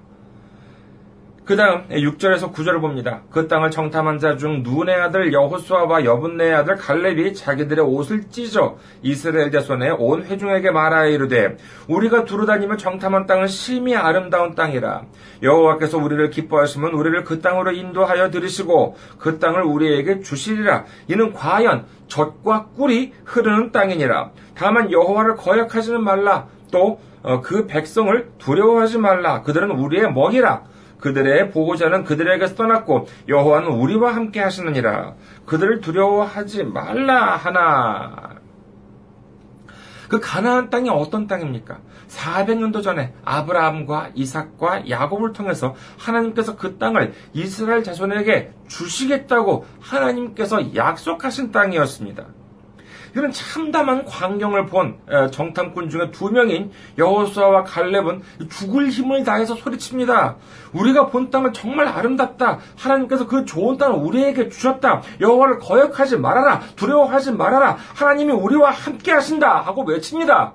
그 1.50 1.56
다음 1.56 1.82
6절에서 1.88 2.52
9절을 2.52 2.80
봅니다. 2.80 3.22
그 3.28 3.48
땅을 3.48 3.72
정탐한 3.72 4.20
자 4.20 4.36
중 4.36 4.62
눈의 4.62 4.94
아들 4.94 5.32
여호수아와 5.32 6.04
여분네의 6.04 6.54
아들 6.54 6.76
갈렙이 6.76 7.34
자기들의 7.34 7.84
옷을 7.84 8.30
찢어 8.30 8.76
이스라엘 9.02 9.50
자손의 9.50 9.96
온 9.98 10.22
회중에게 10.22 10.70
말하여 10.70 11.08
이르되 11.08 11.56
우리가 11.88 12.24
두루다니며 12.24 12.76
정탐한 12.76 13.26
땅은 13.26 13.48
심히 13.48 13.96
아름다운 13.96 14.54
땅이라. 14.54 15.02
여호와께서 15.42 15.98
우리를 15.98 16.30
기뻐하시면 16.30 16.92
우리를 16.92 17.24
그 17.24 17.40
땅으로 17.40 17.72
인도하여 17.72 18.30
들으시고 18.30 18.96
그 19.18 19.40
땅을 19.40 19.62
우리에게 19.62 20.20
주시리라. 20.20 20.84
이는 21.08 21.32
과연 21.32 21.84
젖과 22.06 22.66
꿀이 22.76 23.12
흐르는 23.24 23.72
땅이니라. 23.72 24.30
다만 24.54 24.92
여호와를 24.92 25.34
거역하지는 25.34 26.04
말라. 26.04 26.46
또그 26.70 26.94
어, 27.24 27.66
백성을 27.66 28.30
두려워하지 28.38 28.98
말라. 28.98 29.42
그들은 29.42 29.72
우리의 29.72 30.12
먹이라 30.12 30.70
그들의 31.00 31.50
보호자는 31.50 32.04
그들에게서 32.04 32.54
떠났고 32.54 33.08
여호와는 33.28 33.68
우리와 33.68 34.14
함께 34.14 34.40
하시느니라. 34.40 35.14
그들을 35.46 35.80
두려워하지 35.80 36.64
말라 36.64 37.36
하나. 37.36 38.40
그 40.08 40.18
가나안 40.18 40.70
땅이 40.70 40.90
어떤 40.90 41.28
땅입니까? 41.28 41.78
400년도 42.08 42.82
전에 42.82 43.14
아브라함과 43.24 44.10
이삭과 44.14 44.90
야곱을 44.90 45.32
통해서 45.32 45.76
하나님께서 45.98 46.56
그 46.56 46.78
땅을 46.78 47.12
이스라엘 47.32 47.84
자손에게 47.84 48.52
주시겠다고 48.66 49.66
하나님께서 49.80 50.74
약속하신 50.74 51.52
땅이었습니다. 51.52 52.26
이런 53.14 53.32
참담한 53.32 54.04
광경을 54.04 54.66
본 54.66 54.98
정탐꾼 55.32 55.90
중에 55.90 56.10
두 56.10 56.30
명인 56.30 56.70
여호수아와 56.98 57.64
갈렙은 57.64 58.22
죽을 58.50 58.88
힘을 58.88 59.24
다해서 59.24 59.54
소리칩니다. 59.54 60.36
우리가 60.72 61.06
본 61.08 61.30
땅은 61.30 61.52
정말 61.52 61.88
아름답다. 61.88 62.58
하나님께서 62.76 63.26
그 63.26 63.44
좋은 63.44 63.76
땅을 63.76 63.98
우리에게 63.98 64.48
주셨다. 64.48 65.02
여호와를 65.20 65.58
거역하지 65.58 66.18
말아라. 66.18 66.60
두려워하지 66.76 67.32
말아라. 67.32 67.76
하나님이 67.94 68.32
우리와 68.32 68.70
함께 68.70 69.12
하신다. 69.12 69.60
하고 69.60 69.82
외칩니다. 69.84 70.54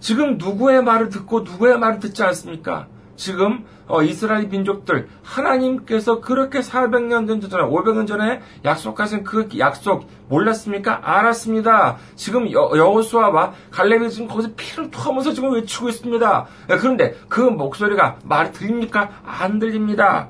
지금 0.00 0.38
누구의 0.38 0.82
말을 0.82 1.08
듣고 1.08 1.40
누구의 1.40 1.78
말을 1.78 1.98
듣지 1.98 2.22
않습니까? 2.22 2.86
지금 3.18 3.66
어, 3.88 4.02
이스라엘 4.02 4.46
민족들 4.46 5.08
하나님께서 5.22 6.20
그렇게 6.20 6.60
400년 6.60 7.50
전에 7.50 7.64
500년 7.64 8.06
전에 8.06 8.40
약속하신 8.64 9.24
그 9.24 9.48
약속 9.58 10.08
몰랐습니까? 10.28 11.00
알았습니다. 11.02 11.96
지금 12.14 12.50
여, 12.52 12.70
여호수아와 12.74 13.54
갈렙이 13.72 14.10
지금 14.10 14.28
거기서 14.28 14.50
피를 14.56 14.90
토하면서 14.90 15.32
지금 15.32 15.52
외치고 15.52 15.88
있습니다. 15.88 16.46
예, 16.70 16.76
그런데 16.76 17.16
그 17.28 17.40
목소리가 17.40 18.18
말이 18.24 18.52
들립니까? 18.52 19.10
안 19.24 19.58
들립니다. 19.58 20.28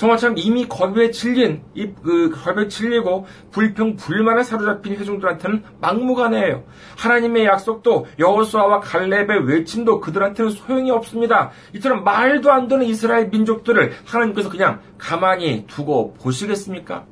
정말 0.00 0.16
참 0.16 0.34
이미 0.38 0.66
겁에 0.66 1.10
질린 1.10 1.60
그 2.02 2.30
겁에 2.30 2.68
질리고 2.68 3.26
불평 3.50 3.96
불만에 3.96 4.42
사로잡힌 4.42 4.96
회중들한테는 4.96 5.62
막무가내예요. 5.78 6.64
하나님의 6.96 7.44
약속도 7.44 8.06
여호수아와 8.18 8.80
갈렙의 8.80 9.46
외침도 9.46 10.00
그들한테는 10.00 10.52
소용이 10.52 10.90
없습니다. 10.90 11.50
이처럼 11.74 12.02
말도 12.02 12.50
안 12.50 12.66
되는 12.66 12.86
이스라엘 12.86 13.28
민족들을 13.28 13.92
하나님께서 14.06 14.48
그냥 14.48 14.80
가만히 14.96 15.66
두고 15.66 16.14
보시겠습니까? 16.14 17.04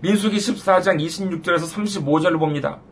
민수기 0.00 0.36
14장 0.36 1.00
26절에서 1.00 1.74
35절을 1.74 2.38
봅니다. 2.38 2.82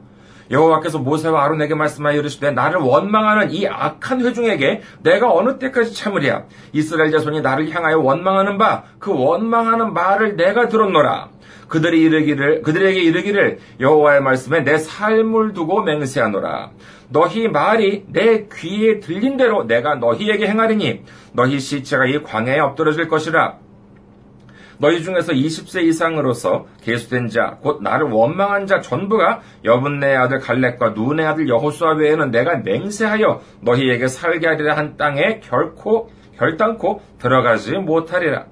여호와께서 0.50 0.98
모세와 0.98 1.44
아론에게 1.44 1.74
말씀하여 1.74 2.18
이르시되 2.18 2.50
나를 2.50 2.80
원망하는 2.80 3.52
이 3.52 3.66
악한 3.66 4.24
회중에게 4.24 4.82
내가 5.02 5.32
어느 5.32 5.58
때까지 5.58 5.94
참으랴? 5.94 6.44
이스라엘 6.72 7.10
자손이 7.10 7.40
나를 7.40 7.70
향하여 7.70 7.98
원망하는 7.98 8.58
바 8.58 8.84
그 8.98 9.12
원망하는 9.12 9.92
말을 9.92 10.36
내가 10.36 10.68
들었노라. 10.68 11.28
그들이 11.68 12.00
이르기를 12.02 12.62
그들에게 12.62 13.00
이르기를 13.00 13.58
여호와의 13.80 14.22
말씀에 14.22 14.64
내 14.64 14.78
삶을 14.78 15.52
두고 15.52 15.82
맹세하노라. 15.82 16.70
너희 17.10 17.48
말이 17.48 18.04
내 18.08 18.46
귀에 18.52 19.00
들린 19.00 19.36
대로 19.36 19.64
내가 19.64 19.96
너희에게 19.96 20.46
행하리니 20.46 21.02
너희 21.32 21.60
시체가 21.60 22.06
이 22.06 22.22
광야에 22.22 22.60
엎드러질 22.60 23.08
것이라 23.08 23.56
너희 24.78 25.02
중에서 25.02 25.32
20세 25.32 25.84
이상으로서 25.84 26.66
계수된 26.82 27.28
자, 27.28 27.58
곧 27.60 27.82
나를 27.82 28.10
원망한 28.10 28.66
자 28.66 28.80
전부가 28.80 29.40
여분네 29.64 30.14
아들 30.16 30.38
갈렙과 30.38 30.90
눈의 30.90 31.26
아들 31.26 31.48
여호수아 31.48 31.94
외에는 31.94 32.30
내가 32.30 32.58
맹세하여 32.58 33.40
너희에게 33.60 34.08
살게 34.08 34.46
하리라 34.46 34.76
한 34.76 34.96
땅에 34.96 35.40
결코 35.40 36.10
결단코 36.36 37.00
들어가지 37.18 37.72
못하리라. 37.78 38.46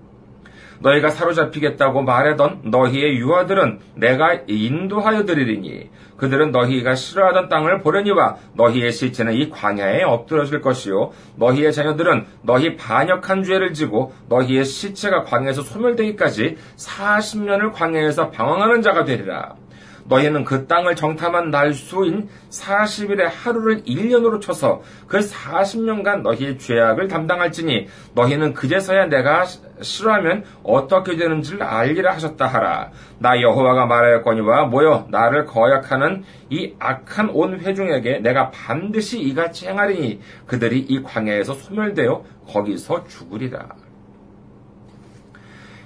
너희가 0.83 1.11
사로잡히겠다고 1.11 2.03
말하던 2.03 2.63
너희의 2.65 3.17
유아들은 3.19 3.81
내가 3.95 4.41
인도하여 4.47 5.25
드리리니 5.25 5.91
그들은 6.17 6.53
너희가 6.53 6.95
싫어하던 6.95 7.49
땅을 7.49 7.81
보려니와 7.81 8.37
너희의 8.55 8.93
시체는 8.93 9.35
이 9.35 9.51
광야에 9.51 10.03
엎드러질 10.03 10.61
것이요 10.61 11.13
너희의 11.37 11.73
자녀들은 11.73 12.27
너희 12.43 12.77
반역한 12.77 13.43
죄를 13.43 13.73
지고 13.75 14.13
너희의 14.29 14.65
시체가 14.65 15.25
광야에서 15.25 15.63
소멸되기까지 15.63 16.57
40년을 16.77 17.73
광야에서 17.73 18.31
방황하는 18.31 18.83
자가 18.83 19.05
되리라. 19.05 19.55
너희는 20.05 20.45
그 20.45 20.67
땅을 20.67 20.97
정탐한 20.97 21.51
날 21.51 21.73
수인 21.73 22.29
40일의 22.51 23.29
하루를 23.31 23.83
1년으로 23.85 24.41
쳐서 24.41 24.83
그 25.07 25.19
40년간 25.19 26.23
너희의 26.23 26.59
죄악을 26.59 27.09
담당할지니 27.09 27.89
너희는 28.15 28.55
그제서야 28.55 29.07
내가 29.07 29.45
싫어하면 29.81 30.45
어떻게 30.63 31.17
되는지를 31.17 31.63
알리라 31.63 32.13
하셨다 32.15 32.47
하라. 32.47 32.91
나 33.19 33.41
여호와가 33.41 33.87
말하였거니와 33.87 34.67
모여 34.67 35.07
나를 35.11 35.47
거역하는 35.47 36.25
이 36.51 36.75
악한 36.79 37.31
온 37.31 37.61
회중에게 37.61 38.19
내가 38.19 38.51
반드시 38.51 39.21
이같이 39.21 39.67
행하리니 39.67 40.21
그들이 40.47 40.79
이 40.81 41.03
광야에서 41.03 41.55
소멸되어 41.55 42.25
거기서 42.49 43.07
죽으리라. 43.07 43.69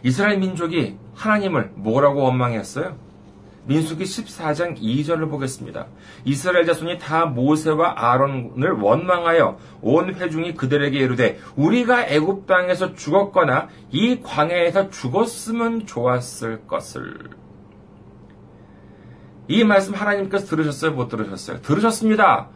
이스라엘 0.02 0.38
민족이 0.38 0.96
하나님을 1.14 1.72
뭐라고 1.74 2.22
원망했어요? 2.22 3.06
민수기 3.66 4.05
14장 4.05 4.81
2절을 4.81 5.29
보겠습니다. 5.31 5.87
이스라엘 6.24 6.66
자손이 6.66 6.98
다 6.98 7.26
모세와 7.26 7.94
아론을 7.96 8.72
원망하여 8.81 9.59
온 9.83 10.14
회중이 10.14 10.55
그들에게 10.55 10.96
이르되 10.96 11.38
우리가 11.57 12.07
애굽 12.07 12.46
땅에서 12.46 12.94
죽었거나 12.94 13.68
이 13.90 14.20
광야에서 14.22 14.90
죽었으면 14.90 15.87
좋았을 15.87 16.66
것을. 16.66 17.31
이 19.48 19.64
말씀 19.64 19.94
하나님께서 19.94 20.46
들으셨어요? 20.46 20.92
못 20.92 21.09
들으셨어요? 21.09 21.61
들으셨습니다. 21.62 22.48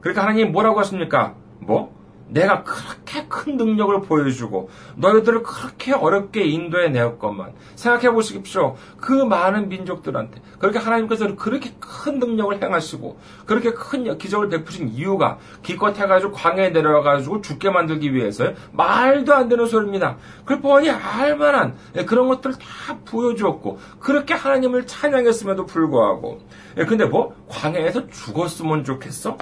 그러니까 0.00 0.22
하나님 0.22 0.52
뭐라고 0.52 0.78
하십니까? 0.80 1.34
뭐? 1.60 1.97
내가 2.28 2.62
그렇게 2.62 3.26
큰 3.28 3.56
능력을 3.56 4.00
보여주고 4.02 4.70
너희들을 4.96 5.42
그렇게 5.42 5.92
어렵게 5.92 6.44
인도해 6.44 6.88
내었건만 6.88 7.52
생각해 7.74 8.10
보십시오. 8.10 8.76
그 8.98 9.12
많은 9.12 9.68
민족들한테 9.68 10.40
그렇게 10.58 10.78
하나님께서 10.78 11.34
그렇게 11.36 11.72
큰 11.80 12.18
능력을 12.18 12.62
행하시고 12.62 13.18
그렇게 13.46 13.72
큰 13.72 14.18
기적을 14.18 14.48
베푸신 14.48 14.88
이유가 14.88 15.38
기껏 15.62 15.96
해가지고 15.98 16.32
광야에 16.32 16.70
내려가가지고 16.70 17.40
죽게 17.40 17.70
만들기 17.70 18.14
위해서요. 18.14 18.54
말도 18.72 19.34
안 19.34 19.48
되는 19.48 19.66
소리입니다. 19.66 20.16
그 20.44 20.60
뻔히 20.60 20.90
알만한 20.90 21.76
그런 22.06 22.28
것들을 22.28 22.56
다 22.56 22.98
보여주었고 23.04 23.78
그렇게 24.00 24.34
하나님을 24.34 24.86
찬양했음에도 24.86 25.66
불구하고 25.66 26.40
예, 26.76 26.84
근데 26.84 27.04
뭐 27.04 27.34
광야에서 27.48 28.08
죽었으면 28.08 28.84
좋겠어? 28.84 29.36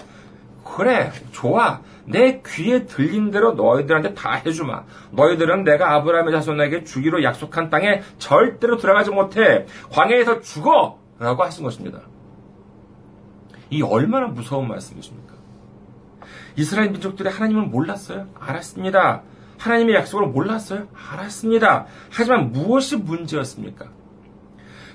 그래, 0.75 1.13
좋아. 1.33 1.81
내 2.05 2.43
귀에 2.47 2.87
들린 2.87 3.31
대로 3.31 3.53
너희들한테 3.53 4.15
다 4.15 4.35
해주마. 4.35 4.85
너희들은 5.13 5.65
내가 5.65 5.95
아브라함의 5.95 6.33
자손에게 6.33 6.85
주기로 6.85 7.23
약속한 7.23 7.71
땅에 7.71 8.03
절대로 8.19 8.77
들어가지 8.77 9.11
못해. 9.11 9.67
광야에서 9.91 10.41
죽어! 10.41 10.99
라고 11.19 11.43
하신 11.45 11.65
것입니다. 11.65 12.01
이 13.71 13.83
얼마나 13.83 14.27
무서운 14.27 14.69
말씀이십니까? 14.69 15.35
이스라엘 16.57 16.91
민족들이 16.91 17.29
하나님을 17.29 17.65
몰랐어요? 17.65 18.27
알았습니다. 18.39 19.23
하나님의 19.59 19.95
약속을 19.97 20.29
몰랐어요? 20.29 20.89
알았습니다. 21.11 21.87
하지만 22.11 22.53
무엇이 22.53 22.97
문제였습니까? 22.97 23.87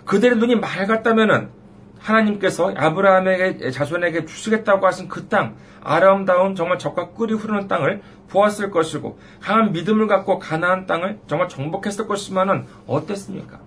그들의 0.05 0.37
눈이 0.37 0.55
맑았다면은 0.55 1.60
하나님께서 2.01 2.73
아브라함에게 2.75 3.71
자손에게 3.71 4.25
주시겠다고 4.25 4.85
하신 4.85 5.07
그 5.07 5.27
땅, 5.27 5.55
아름다운 5.83 6.55
정말 6.55 6.77
적과 6.77 7.09
꿀이 7.09 7.33
흐르는 7.33 7.67
땅을 7.67 8.01
보았을 8.29 8.71
것이고 8.71 9.19
강한 9.39 9.71
믿음을 9.71 10.07
갖고 10.07 10.39
가나안 10.39 10.85
땅을 10.87 11.19
정말 11.27 11.47
정복했을 11.47 12.07
것이면은 12.07 12.65
어땠습니까? 12.87 13.59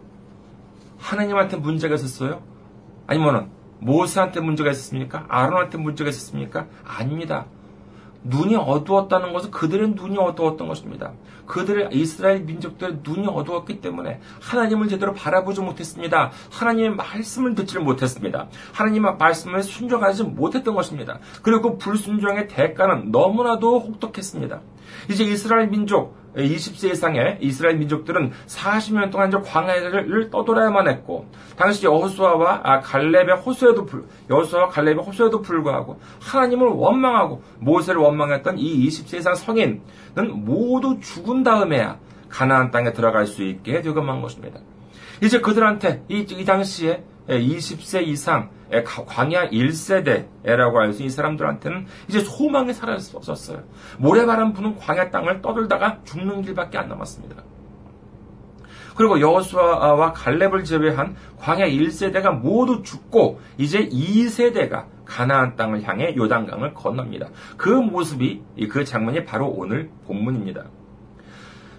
하나님한테 0.98 1.56
문제가 1.56 1.94
있었어요? 1.94 2.42
아니면은 3.06 3.48
모세한테 3.78 4.40
문제가 4.40 4.70
있었습니까? 4.70 5.26
아론한테 5.28 5.78
문제가 5.78 6.10
있었습니까? 6.10 6.66
아닙니다. 6.84 7.46
눈이 8.24 8.56
어두웠다는 8.56 9.32
것은 9.32 9.50
그들의 9.50 9.90
눈이 9.90 10.18
어두웠던 10.18 10.66
것입니다. 10.66 11.12
그들의 11.46 11.90
이스라엘 11.92 12.40
민족들의 12.40 13.00
눈이 13.02 13.26
어두웠기 13.28 13.80
때문에 13.80 14.20
하나님을 14.40 14.88
제대로 14.88 15.12
바라보지 15.12 15.60
못했습니다. 15.60 16.30
하나님의 16.50 16.96
말씀을 16.96 17.54
듣지를 17.54 17.82
못했습니다. 17.82 18.48
하나님의 18.72 19.16
말씀을 19.18 19.62
순종하지 19.62 20.24
못했던 20.24 20.74
것입니다. 20.74 21.18
그리고 21.42 21.72
그 21.72 21.78
불순종의 21.78 22.48
대가는 22.48 23.10
너무나도 23.10 23.80
혹독했습니다. 23.80 24.60
이제 25.10 25.24
이스라엘 25.24 25.68
민족 25.68 26.23
20세 26.36 26.92
이상의 26.92 27.38
이스라엘 27.40 27.76
민족들은 27.76 28.32
40년 28.46 29.10
동안 29.10 29.30
광야를 29.30 30.30
떠돌아야만 30.30 30.88
했고 30.88 31.26
당시 31.56 31.86
여호수아와 31.86 32.60
아, 32.64 32.80
갈렙의 32.80 33.36
호수에도 33.44 33.86
여호수아와 34.28 34.68
갈렙의 34.68 34.96
호수에도 34.96 35.40
불구하고 35.40 36.00
하나님을 36.20 36.68
원망하고 36.68 37.42
모세를 37.60 38.00
원망했던 38.00 38.58
이 38.58 38.86
20세 38.88 39.18
이상 39.18 39.34
성인은 39.34 39.80
모두 40.44 40.98
죽은 41.00 41.42
다음에야 41.42 41.98
가나안 42.28 42.70
땅에 42.70 42.92
들어갈 42.92 43.26
수 43.26 43.44
있게 43.44 43.80
되고만 43.80 44.20
것입니다. 44.20 44.58
이제 45.22 45.40
그들한테 45.40 46.02
이, 46.08 46.26
이 46.28 46.44
당시에 46.44 47.04
20세 47.28 48.06
이상 48.06 48.50
광야 48.82 49.50
1세대라고 49.50 50.74
할 50.74 50.92
수 50.92 51.02
있는 51.02 51.06
이 51.06 51.10
사람들한테는 51.10 51.86
이제 52.08 52.20
소망이 52.20 52.72
사라졌었어요. 52.72 53.62
모래바람 53.98 54.52
부는 54.52 54.76
광야 54.78 55.10
땅을 55.10 55.42
떠돌다가 55.42 56.00
죽는 56.04 56.42
길밖에 56.42 56.78
안 56.78 56.88
남았습니다. 56.88 57.42
그리고 58.96 59.20
여호수아와 59.20 60.12
갈렙을 60.12 60.64
제외한 60.64 61.16
광야 61.38 61.66
1세대가 61.66 62.30
모두 62.30 62.82
죽고 62.82 63.40
이제 63.58 63.88
2세대가 63.88 64.86
가나안 65.04 65.56
땅을 65.56 65.82
향해 65.82 66.14
요단강을 66.16 66.74
건넙니다. 66.74 67.28
그 67.56 67.68
모습이 67.68 68.42
그 68.70 68.84
장면이 68.84 69.24
바로 69.24 69.48
오늘 69.48 69.90
본문입니다. 70.06 70.64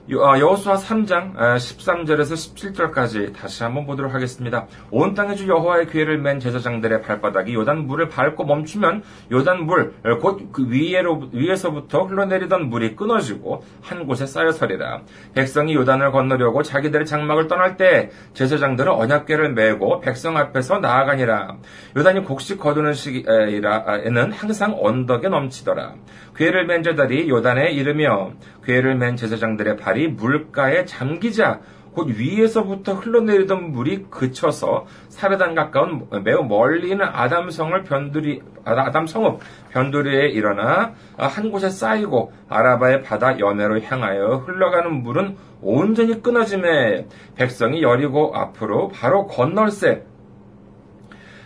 아, 0.07 0.39
여호수아 0.39 0.75
3장 0.75 1.35
13절에서 1.35 2.33
아, 2.33 2.35
17절까지 2.35 3.33
다시 3.33 3.63
한번 3.63 3.87
보도록 3.87 4.13
하겠습니다. 4.13 4.67
온 4.91 5.15
땅에 5.15 5.33
주 5.33 5.47
여호와의 5.47 5.87
괴를 5.87 6.19
맨 6.19 6.39
제사장들의 6.39 7.01
발바닥이 7.01 7.55
요단 7.55 7.87
물을 7.87 8.07
밟고 8.07 8.45
멈추면 8.45 9.01
요단 9.31 9.65
물곧 9.65 10.51
그 10.51 10.69
위에로 10.69 11.29
위에서부터 11.33 12.03
흘러내리던 12.03 12.69
물이 12.69 12.95
끊어지고 12.95 13.63
한 13.81 14.05
곳에 14.05 14.27
쌓여서리라. 14.27 15.01
백성이 15.33 15.73
요단을 15.73 16.11
건너려고 16.11 16.61
자기들의 16.61 17.07
장막을 17.07 17.47
떠날 17.47 17.75
때 17.75 18.11
제사장들은 18.35 18.91
언약궤를 18.91 19.53
메고 19.53 20.01
백성 20.01 20.37
앞에서 20.37 20.77
나아가니라. 20.81 21.57
요단이 21.97 22.25
곡식 22.25 22.59
거두는 22.59 22.93
시기에는 22.93 24.31
항상 24.33 24.77
언덕에 24.79 25.29
넘치더라. 25.29 25.95
괴를 26.35 26.65
맨 26.65 26.83
자들이 26.83 27.29
요단에 27.29 27.71
이르며 27.71 28.31
괴를 28.63 28.95
맨 28.95 29.15
제사장들의 29.15 29.77
발이 29.77 30.09
물가에 30.09 30.85
잠기자 30.85 31.61
곧 31.93 32.09
위에서부터 32.09 32.93
흘러내리던 32.93 33.71
물이 33.71 34.07
그쳐서 34.09 34.85
사르단 35.07 35.55
가까운 35.55 36.07
매우 36.25 36.43
멀리 36.43 36.91
있는 36.91 37.05
아담성을 37.05 37.83
변두리 37.83 38.41
아담 38.65 39.07
성읍 39.07 39.39
변두리에 39.71 40.27
일어나 40.27 40.93
한 41.15 41.51
곳에 41.51 41.69
쌓이고 41.69 42.33
아라바의 42.49 43.01
바다 43.03 43.39
연해로 43.39 43.79
향하여 43.79 44.43
흘러가는 44.45 44.91
물은 45.03 45.37
온전히 45.61 46.21
끊어짐에 46.21 47.07
백성이 47.35 47.81
여리고 47.81 48.35
앞으로 48.35 48.89
바로 48.89 49.25
건널새 49.27 50.03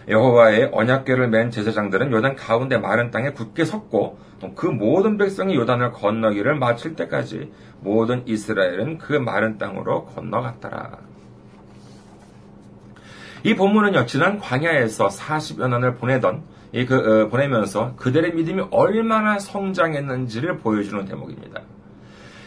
여호와의 0.08 0.72
언약궤를 0.74 1.28
맨 1.28 1.52
제사장들은 1.52 2.12
요단 2.12 2.36
가운데 2.36 2.80
마른 2.80 3.12
땅에 3.12 3.30
굳게 3.30 3.66
섰고 3.66 4.18
그 4.56 4.66
모든 4.66 5.18
백성이 5.18 5.56
요단을 5.56 5.92
건너기를 5.92 6.56
마칠 6.56 6.96
때까지 6.96 7.52
모든 7.82 8.28
이스라엘은 8.28 8.98
그 8.98 9.14
마른 9.14 9.58
땅으로 9.58 10.06
건너갔더라. 10.06 10.98
이 13.44 13.56
본문은요, 13.56 14.06
지난 14.06 14.38
광야에서 14.38 15.08
40여 15.08 15.70
년을 15.70 15.96
보내던, 15.96 16.44
그, 16.88 16.96
어, 16.96 17.30
보내면서 17.30 17.96
그들의 17.96 18.34
믿음이 18.34 18.66
얼마나 18.72 19.40
성장했는지를 19.40 20.58
보여주는 20.58 21.06
대목입니다. 21.06 21.62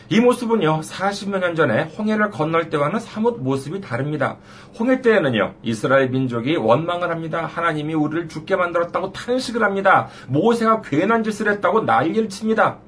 이 0.08 0.20
모습은요, 0.20 0.80
40여 0.80 1.38
년 1.38 1.54
전에 1.54 1.84
홍해를 1.84 2.30
건널 2.30 2.70
때와는 2.70 3.00
사뭇 3.00 3.40
모습이 3.40 3.80
다릅니다. 3.80 4.38
홍해 4.78 5.00
때에는요, 5.00 5.54
이스라엘 5.62 6.10
민족이 6.10 6.56
원망을 6.56 7.10
합니다. 7.10 7.46
하나님이 7.46 7.94
우리를 7.94 8.28
죽게 8.28 8.56
만들었다고 8.56 9.12
탄식을 9.12 9.62
합니다. 9.62 10.08
모세가 10.28 10.82
괜한 10.82 11.22
짓을 11.22 11.48
했다고 11.50 11.82
난리를 11.82 12.28
칩니다. 12.28 12.78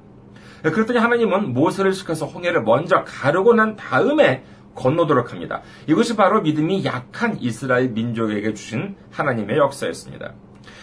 그랬더니 0.62 0.98
하나님은 0.98 1.52
모세를 1.52 1.92
시켜서 1.92 2.26
홍해를 2.26 2.62
먼저 2.62 3.04
가르고 3.04 3.54
난 3.54 3.76
다음에 3.76 4.44
건너도록 4.74 5.32
합니다. 5.32 5.62
이것이 5.86 6.16
바로 6.16 6.42
믿음이 6.42 6.84
약한 6.84 7.36
이스라엘 7.40 7.90
민족에게 7.90 8.54
주신 8.54 8.96
하나님의 9.12 9.58
역사였습니다. 9.58 10.32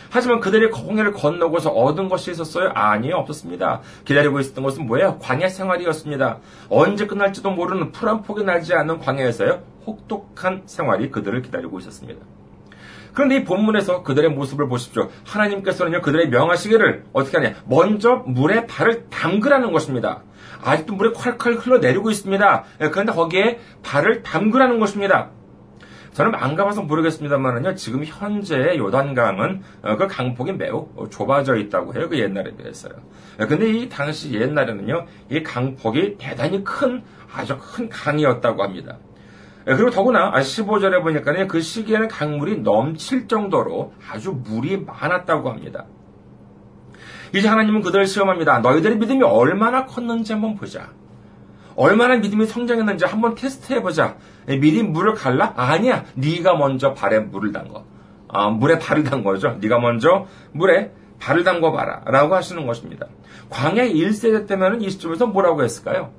하지만 0.09 0.39
그들이 0.39 0.67
홍해를 0.67 1.13
건너고서 1.13 1.69
얻은 1.69 2.09
것이 2.09 2.31
있었어요? 2.31 2.71
아니요, 2.73 3.15
없었습니다. 3.17 3.81
기다리고 4.05 4.39
있었던 4.39 4.63
것은 4.63 4.85
뭐예요? 4.85 5.17
광야 5.19 5.49
생활이었습니다. 5.49 6.39
언제 6.69 7.07
끝날지도 7.07 7.51
모르는 7.51 7.91
풀 7.91 8.09
한 8.09 8.21
폭이 8.23 8.43
나지 8.43 8.73
않는 8.73 8.99
광야에서요, 8.99 9.61
혹독한 9.87 10.63
생활이 10.65 11.11
그들을 11.11 11.41
기다리고 11.41 11.79
있었습니다. 11.79 12.19
그런데 13.13 13.37
이 13.37 13.43
본문에서 13.43 14.03
그들의 14.03 14.29
모습을 14.31 14.67
보십시오. 14.69 15.09
하나님께서는요, 15.25 16.01
그들의 16.01 16.29
명하시기를 16.29 17.05
어떻게 17.13 17.37
하냐. 17.37 17.55
먼저 17.65 18.23
물에 18.25 18.67
발을 18.67 19.07
담그라는 19.09 19.71
것입니다. 19.71 20.23
아직도 20.63 20.93
물에 20.95 21.11
콸콸 21.11 21.65
흘러내리고 21.65 22.09
있습니다. 22.11 22.63
예, 22.81 22.89
그런데 22.89 23.11
거기에 23.11 23.59
발을 23.83 24.23
담그라는 24.23 24.79
것입니다. 24.79 25.29
저는 26.13 26.35
안 26.35 26.55
가봐서 26.55 26.83
모르겠습니다만은요, 26.83 27.75
지금 27.75 28.03
현재 28.03 28.77
요단강은 28.77 29.61
어, 29.83 29.95
그 29.95 30.07
강폭이 30.07 30.53
매우 30.53 30.89
좁아져 31.09 31.55
있다고 31.55 31.93
해요. 31.95 32.09
그 32.09 32.19
옛날에 32.19 32.51
비해서요. 32.55 32.93
어, 33.39 33.47
근데 33.47 33.69
이 33.69 33.87
당시 33.87 34.33
옛날에는요, 34.33 35.05
이 35.29 35.41
강폭이 35.41 36.17
대단히 36.17 36.63
큰, 36.63 37.03
아주 37.33 37.57
큰 37.59 37.87
강이었다고 37.87 38.61
합니다. 38.61 38.97
어, 39.61 39.75
그리고 39.75 39.89
더구나 39.89 40.33
15절에 40.33 41.01
보니까 41.01 41.47
그 41.47 41.61
시기에는 41.61 42.09
강물이 42.09 42.61
넘칠 42.61 43.27
정도로 43.27 43.93
아주 44.11 44.31
물이 44.31 44.85
많았다고 44.85 45.49
합니다. 45.49 45.85
이제 47.33 47.47
하나님은 47.47 47.81
그들을 47.81 48.05
시험합니다. 48.05 48.59
너희들의 48.59 48.97
믿음이 48.97 49.23
얼마나 49.23 49.85
컸는지 49.85 50.33
한번 50.33 50.55
보자. 50.55 50.89
얼마나 51.75 52.15
믿음이 52.17 52.45
성장했는지 52.45 53.05
한번 53.05 53.35
테스트해보자. 53.35 54.17
미리 54.47 54.83
물을 54.83 55.13
갈라? 55.13 55.53
아니야. 55.55 56.05
네가 56.15 56.55
먼저 56.55 56.93
발에 56.93 57.19
물을 57.19 57.51
담궈. 57.51 57.85
아, 58.29 58.49
물에 58.49 58.79
발을 58.79 59.03
담궈죠. 59.03 59.57
네가 59.61 59.79
먼저 59.79 60.25
물에 60.51 60.91
발을 61.19 61.43
담궈봐라. 61.43 62.03
라고 62.05 62.35
하시는 62.35 62.65
것입니다. 62.65 63.07
광야 63.49 63.85
1세대 63.85 64.47
때면은 64.47 64.81
이 64.81 64.89
시점에서 64.89 65.27
뭐라고 65.27 65.63
했을까요? 65.63 66.11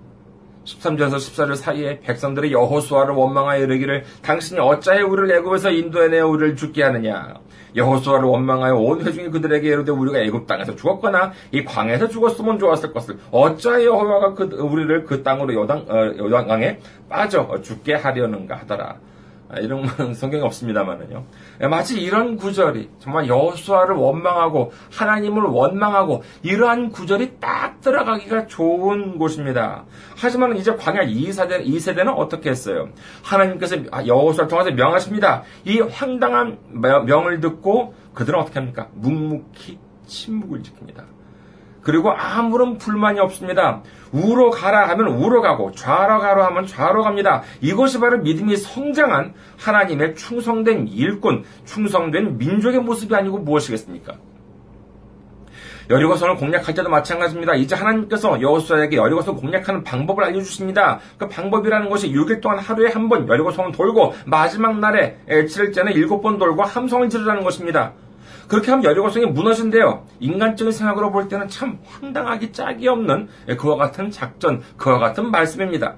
13절에서 0.65 1.17
14절 1.17 1.57
사이에 1.57 2.01
백성들의 2.01 2.53
여호수아를 2.53 3.15
원망하여 3.15 3.65
이르기를 3.65 4.05
당신이 4.23 4.61
어찌하여 4.61 5.07
우리를 5.07 5.37
애굽에서 5.39 5.71
인도해내어 5.71 6.29
우리를 6.29 6.57
죽게 6.57 6.83
하느냐? 6.83 7.35
여호수아를 7.75 8.27
원망하여 8.27 8.75
온 8.75 9.01
회중이 9.01 9.31
그들에게 9.31 9.67
이르되 9.67 9.93
우리가 9.93 10.19
애굽 10.19 10.47
땅에서 10.47 10.77
죽었거나 10.77 11.33
이 11.53 11.65
광에서 11.65 12.09
죽었으면 12.09 12.59
좋았을 12.59 12.93
것을 12.93 13.19
어찌하여 13.31 13.85
여호와가 13.85 14.35
그, 14.35 14.45
우리를 14.45 15.05
그 15.05 15.23
땅으로 15.23 15.55
요단 15.55 15.87
어, 15.89 16.15
요단강에 16.19 16.79
빠져 17.09 17.61
죽게 17.63 17.95
하려는가 17.95 18.57
하더라. 18.57 18.85
아, 18.91 19.12
이런 19.59 19.83
건 19.87 20.15
성경에 20.15 20.43
없습니다만은요. 20.45 21.25
예, 21.63 21.67
마치 21.67 22.01
이런 22.01 22.37
구절이 22.37 22.91
정말 22.99 23.29
여호수아를 23.29 23.95
원망하고 23.97 24.73
하나님을 24.93 25.43
원망하고 25.43 26.23
이러한 26.43 26.91
구절이 26.91 27.39
딱 27.41 27.81
들어가기가 27.81 28.47
좋은 28.47 29.19
곳입니다. 29.19 29.85
하지만 30.17 30.57
이제 30.57 30.75
광야 30.75 31.05
2세대, 31.05 31.67
2세대는 31.67 32.15
어떻게 32.17 32.51
했어요? 32.51 32.89
하나님께서 33.23 33.77
여호수아를 34.07 34.49
통해서 34.49 34.71
명하십니다. 34.71 35.43
이 35.65 35.81
황당한 35.81 36.59
명을 36.71 37.41
듣고 37.41 37.95
그들은 38.15 38.39
어떻게 38.39 38.59
합니까? 38.59 38.89
묵묵히 38.95 39.79
침묵을 40.07 40.63
지킵니다. 40.63 41.05
그리고 41.83 42.13
아무런 42.13 42.79
불만이 42.79 43.21
없습니다. 43.21 43.83
우로 44.13 44.51
가라 44.51 44.89
하면 44.91 45.09
우로 45.09 45.41
가고 45.43 45.73
좌로 45.73 46.21
가라 46.21 46.47
하면 46.47 46.67
좌로 46.67 47.03
갑니다. 47.03 47.43
이것이 47.61 47.99
바로 47.99 48.19
믿음이 48.19 48.57
성장한 48.57 49.35
하나님의 49.59 50.15
충성된 50.15 50.89
일꾼, 50.89 51.45
충성된 51.65 52.39
민족의 52.39 52.81
모습이 52.81 53.15
아니고 53.15 53.39
무엇이겠습니까? 53.39 54.15
여리고성을 55.91 56.37
공략할 56.37 56.75
때도 56.75 56.89
마찬가지입니다. 56.89 57.55
이제 57.55 57.75
하나님께서 57.75 58.41
여호수아에게 58.41 58.97
여리고성 58.97 59.37
공략하는 59.37 59.83
방법을 59.83 60.25
알려주십니다. 60.25 61.01
그 61.19 61.29
방법이라는 61.29 61.91
것이 61.91 62.11
6일 62.13 62.41
동안 62.41 62.59
하루에 62.61 62.89
한 62.91 63.09
번 63.09 63.29
여리고성을 63.29 63.73
돌고 63.73 64.15
마지막 64.25 64.79
날에 64.79 65.19
7일째는 65.29 65.95
7번 65.95 66.39
돌고 66.39 66.63
함성을 66.63 67.09
지르라는 67.11 67.43
것입니다. 67.43 67.93
그렇게 68.53 68.71
하면 68.71 68.85
여리고성이 68.85 69.25
무너진대요. 69.25 70.05
인간적인 70.21 70.73
생각으로 70.73 71.11
볼 71.11 71.27
때는 71.27 71.49
참 71.49 71.79
황당하기 71.87 72.53
짝이 72.53 72.87
없는 72.87 73.29
그와 73.59 73.77
같은 73.77 74.11
작전, 74.11 74.61
그와 74.77 74.99
같은 74.99 75.31
말씀입니다. 75.31 75.95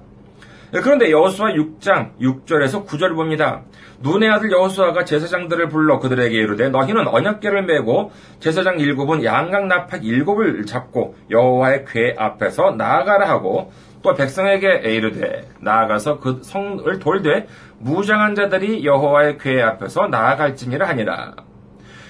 그런데 0.71 1.11
여호수아 1.11 1.51
6장 1.51 2.17
6절에서 2.17 2.87
9절을 2.87 3.15
봅니다. 3.15 3.63
눈의 3.99 4.29
아들 4.29 4.51
여호수아가 4.53 5.03
제사장들을 5.03 5.67
불러 5.67 5.99
그들에게 5.99 6.33
이르되 6.33 6.69
너희는 6.69 7.09
언약궤를 7.09 7.63
메고 7.65 8.13
제사장 8.39 8.79
일곱은 8.79 9.25
양각 9.25 9.67
나팔 9.67 10.05
일곱을 10.05 10.65
잡고 10.65 11.15
여호와의 11.29 11.83
궤 11.85 12.15
앞에서 12.17 12.71
나아가라 12.71 13.27
하고 13.27 13.73
또 14.01 14.13
백성에게 14.13 14.93
이르되 14.93 15.45
나아가서 15.59 16.19
그 16.21 16.39
성을 16.41 16.99
돌되 16.99 17.47
무장한 17.79 18.33
자들이 18.33 18.85
여호와의 18.85 19.39
궤 19.39 19.61
앞에서 19.61 20.07
나아갈지니라 20.07 20.87
하니라. 20.87 21.44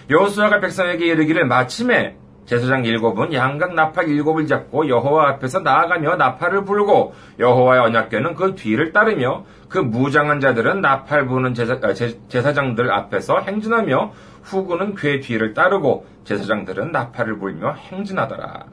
여호수아가 0.09 0.59
백성에게 0.59 1.05
이르기를 1.05 1.45
마침에 1.45 2.17
제사장 2.45 2.85
일곱은 2.85 3.33
양각 3.33 3.73
나팔 3.73 4.07
일곱을 4.07 4.45
잡고 4.45 4.87
여호와 4.87 5.29
앞에서 5.29 5.61
나아가며 5.61 6.15
나팔을 6.15 6.63
불고 6.63 7.15
여호와의 7.39 7.81
언약궤는 7.81 8.35
그 8.35 8.53
뒤를 8.53 8.93
따르며 8.93 9.45
그 9.67 9.79
무장한 9.79 10.39
자들은 10.39 10.81
나팔 10.81 11.25
부는 11.25 11.55
제사, 11.55 11.79
아, 11.81 11.93
제사 11.93 12.53
장들 12.53 12.91
앞에서 12.91 13.39
행진하며 13.39 14.13
후구는 14.43 14.93
궤 14.93 15.21
뒤를 15.21 15.55
따르고 15.55 16.05
제사장들은 16.23 16.91
나팔을 16.91 17.39
불며 17.39 17.73
행진하더라. 17.73 18.67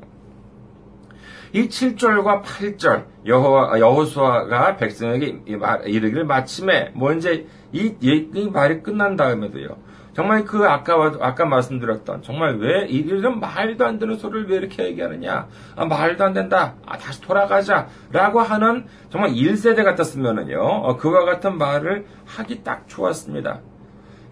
이 1.54 1.68
7절과 1.68 2.42
8절 2.42 3.04
여호와 3.26 3.78
여호수아가 3.78 4.76
백성에게 4.76 5.40
이르기를 5.86 6.24
마침에 6.24 6.90
뭐 6.94 7.12
이제 7.12 7.46
이, 7.72 7.94
이 8.00 8.50
말이 8.50 8.82
끝난 8.82 9.16
다음에도요. 9.16 9.91
정말 10.14 10.44
그 10.44 10.66
아까 10.66 10.94
아까 11.20 11.46
말씀드렸던 11.46 12.22
정말 12.22 12.56
왜 12.58 12.86
이런 12.86 13.40
말도 13.40 13.86
안 13.86 13.98
되는 13.98 14.16
소리를 14.16 14.50
왜 14.50 14.56
이렇게 14.56 14.84
얘기하느냐 14.84 15.48
아, 15.74 15.84
말도 15.86 16.24
안 16.24 16.34
된다 16.34 16.74
아, 16.84 16.98
다시 16.98 17.20
돌아가자라고 17.22 18.40
하는 18.40 18.86
정말 19.10 19.30
1세대 19.30 19.84
같았으면은요 19.84 20.60
어, 20.60 20.96
그와 20.96 21.24
같은 21.24 21.56
말을 21.56 22.06
하기 22.26 22.62
딱 22.62 22.88
좋았습니다. 22.88 23.60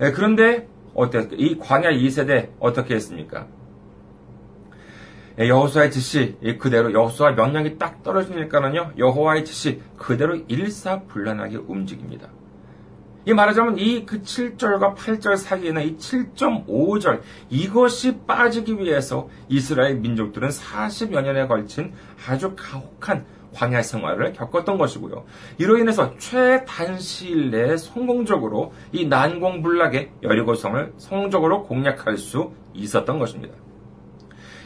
예, 0.03 0.11
그런데 0.12 0.69
어때 0.95 1.29
이 1.33 1.59
광야 1.59 1.90
2세대 1.90 2.51
어떻게 2.59 2.95
했습니까? 2.95 3.47
예, 5.38 5.49
여호수아의 5.49 5.90
지시 5.90 6.37
그대로 6.59 6.93
여호수아 6.93 7.31
명령이 7.31 7.79
딱 7.79 8.03
떨어지니까는요 8.03 8.93
여호와의 8.99 9.47
지시 9.47 9.81
그대로 9.97 10.37
일사불란하게 10.47 11.57
움직입니다. 11.57 12.29
이 13.26 13.35
말하자면 13.35 13.78
이 13.78 14.06
그 14.06 14.22
7절과 14.22 14.96
8절 14.96 15.37
사이에는 15.37 15.83
이 15.83 15.96
7.5절 15.96 17.20
이것이 17.50 18.18
빠지기 18.26 18.78
위해서 18.78 19.28
이스라엘 19.48 19.96
민족들은 19.96 20.48
40여 20.48 21.22
년에 21.22 21.46
걸친 21.46 21.92
아주 22.26 22.54
가혹한 22.56 23.26
광야 23.52 23.83
생활을 23.83 24.33
겪었던 24.33 24.78
것이고요. 24.78 25.24
이로 25.59 25.78
인해서 25.78 26.16
최단시일 26.18 27.50
내에 27.50 27.76
성공적으로 27.76 28.72
이 28.92 29.06
난공불락의 29.06 30.12
여리고성을 30.22 30.94
성공적으로 30.96 31.64
공략할 31.64 32.16
수 32.16 32.52
있었던 32.74 33.18
것입니다. 33.18 33.54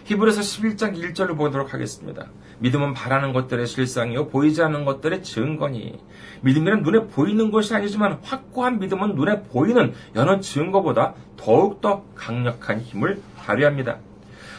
히브리서 0.05 0.43
11장 0.43 0.99
1절을 0.99 1.37
보도록 1.37 1.73
하겠습니다. 1.73 2.29
믿음은 2.59 2.95
바라는 2.95 3.33
것들의 3.33 3.67
실상이요 3.67 4.29
보이지 4.29 4.63
않는 4.63 4.85
것들의 4.85 5.23
증거니 5.23 5.99
믿음이란 6.43 6.83
눈에 6.83 7.07
보이는 7.07 7.51
것이 7.51 7.75
아니지만 7.75 8.19
확고한 8.23 8.79
믿음은 8.79 9.15
눈에 9.15 9.43
보이는 9.43 9.93
여러 10.15 10.41
증거보다 10.41 11.15
더욱더 11.37 12.05
강력한 12.15 12.81
힘을 12.81 13.21
발휘합니다. 13.37 13.99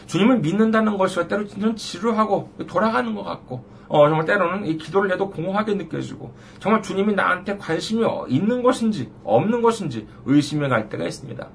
주님을 0.08 0.40
믿는다는 0.40 0.98
것이 0.98 1.28
때로는 1.28 1.76
지루하고 1.76 2.52
돌아가는 2.68 3.14
것 3.16 3.24
같고 3.24 3.66
어, 3.88 4.08
정말 4.08 4.26
때로는 4.26 4.66
이 4.66 4.78
기도를 4.78 5.12
해도 5.12 5.30
공허하게 5.30 5.76
느껴지고 5.76 6.34
정말 6.60 6.82
주님이 6.82 7.14
나한테 7.14 7.58
관심이 7.58 8.04
있는 8.28 8.64
것인지 8.64 9.12
없는 9.24 9.62
것인지 9.62 10.08
의심이 10.26 10.68
갈 10.68 10.90
때가 10.90 11.06
있습니다. 11.06 11.48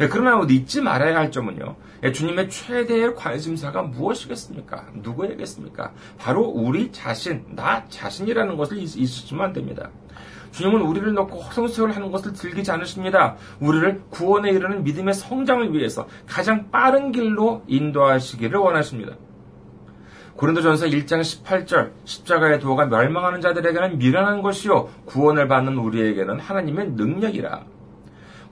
예, 0.00 0.08
그러나 0.08 0.44
잊지 0.48 0.80
말아야 0.80 1.18
할 1.18 1.30
점은요. 1.30 1.76
예, 2.04 2.12
주님의 2.12 2.48
최대의 2.48 3.14
관심사가 3.14 3.82
무엇이겠습니까? 3.82 4.86
누구에겠습니까? 4.94 5.92
바로 6.18 6.42
우리 6.44 6.90
자신, 6.90 7.44
나 7.50 7.84
자신이라는 7.88 8.56
것을 8.56 8.78
잊으시면 8.78 9.44
안 9.44 9.52
됩니다. 9.52 9.90
주님은 10.52 10.80
우리를 10.80 11.12
넣고 11.14 11.38
허송세월 11.38 11.92
하는 11.92 12.10
것을 12.10 12.32
즐기지 12.32 12.70
않으십니다. 12.72 13.36
우리를 13.60 14.02
구원에 14.10 14.50
이르는 14.50 14.84
믿음의 14.84 15.14
성장을 15.14 15.72
위해서 15.74 16.08
가장 16.26 16.70
빠른 16.70 17.12
길로 17.12 17.62
인도하시기를 17.68 18.58
원하십니다. 18.58 19.16
고린도전서 20.36 20.86
1장 20.86 21.20
18절 21.20 21.92
십자가의 22.04 22.60
도가 22.60 22.86
멸망하는 22.86 23.42
자들에게는 23.42 23.98
미련한 23.98 24.40
것이요 24.40 24.88
구원을 25.04 25.46
받는 25.48 25.76
우리에게는 25.76 26.40
하나님의 26.40 26.92
능력이라. 26.92 27.64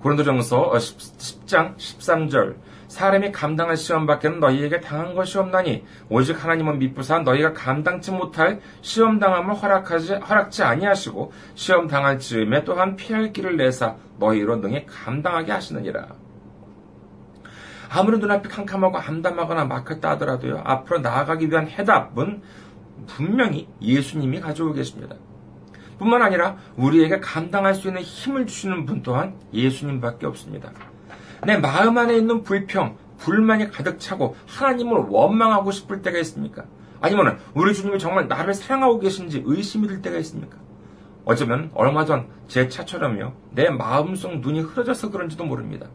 고린도전서 0.02 0.70
10장 0.72 1.76
13절 1.76 2.56
사람이 2.88 3.32
감당할 3.32 3.76
시험밖에는 3.76 4.40
너희에게 4.40 4.80
당한 4.80 5.14
것이 5.14 5.38
없나니 5.38 5.84
오직 6.08 6.42
하나님은 6.42 6.78
미쁘사 6.78 7.18
너희가 7.18 7.52
감당치 7.52 8.10
못할 8.10 8.60
시험 8.80 9.18
당함을 9.18 9.54
허락하지 9.54 10.14
허락지 10.14 10.62
아니하시고 10.62 11.32
시험 11.54 11.86
당할 11.86 12.18
즈음에 12.18 12.64
또한 12.64 12.96
피할 12.96 13.32
길을 13.32 13.56
내사 13.56 13.96
너희로 14.18 14.56
능히 14.56 14.86
감당하게 14.86 15.52
하시느니라. 15.52 16.08
아무리 17.90 18.18
눈앞이 18.18 18.48
캄캄하고 18.48 18.98
암담하거나 18.98 19.64
막혔다 19.64 20.10
하더라도요 20.10 20.62
앞으로 20.64 20.98
나아가기 21.00 21.48
위한 21.50 21.68
해답은 21.68 22.42
분명히 23.06 23.68
예수님이 23.80 24.40
가지고 24.40 24.72
계십니다. 24.72 25.16
뿐만 25.98 26.22
아니라 26.22 26.56
우리에게 26.76 27.20
감당할 27.20 27.74
수 27.74 27.88
있는 27.88 28.02
힘을 28.02 28.46
주시는 28.46 28.86
분 28.86 29.02
또한 29.02 29.34
예수님밖에 29.52 30.26
없습니다. 30.26 30.72
내 31.46 31.56
마음 31.56 31.98
안에 31.98 32.16
있는 32.16 32.42
불평, 32.42 32.96
불만이 33.18 33.70
가득 33.70 33.98
차고 34.00 34.36
하나님을 34.46 35.06
원망하고 35.08 35.70
싶을 35.70 36.02
때가 36.02 36.18
있습니까? 36.18 36.64
아니면 37.00 37.38
우리 37.54 37.74
주님이 37.74 37.98
정말 37.98 38.28
나를 38.28 38.54
사랑하고 38.54 38.98
계신지 38.98 39.42
의심이 39.44 39.86
들 39.86 40.02
때가 40.02 40.18
있습니까? 40.18 40.56
어쩌면 41.24 41.70
얼마 41.74 42.04
전 42.04 42.38
제 42.48 42.66
차처럼요, 42.66 43.34
내 43.52 43.68
마음속 43.68 44.40
눈이 44.40 44.60
흐려져서 44.60 45.10
그런지도 45.10 45.44
모릅니다. 45.44 45.86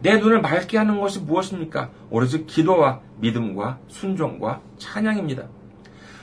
내 0.00 0.18
눈을 0.18 0.40
맑게 0.40 0.76
하는 0.76 1.00
것이 1.00 1.20
무엇입니까? 1.20 1.90
오로지 2.10 2.44
기도와 2.46 3.00
믿음과 3.18 3.78
순종과 3.86 4.60
찬양입니다. 4.76 5.44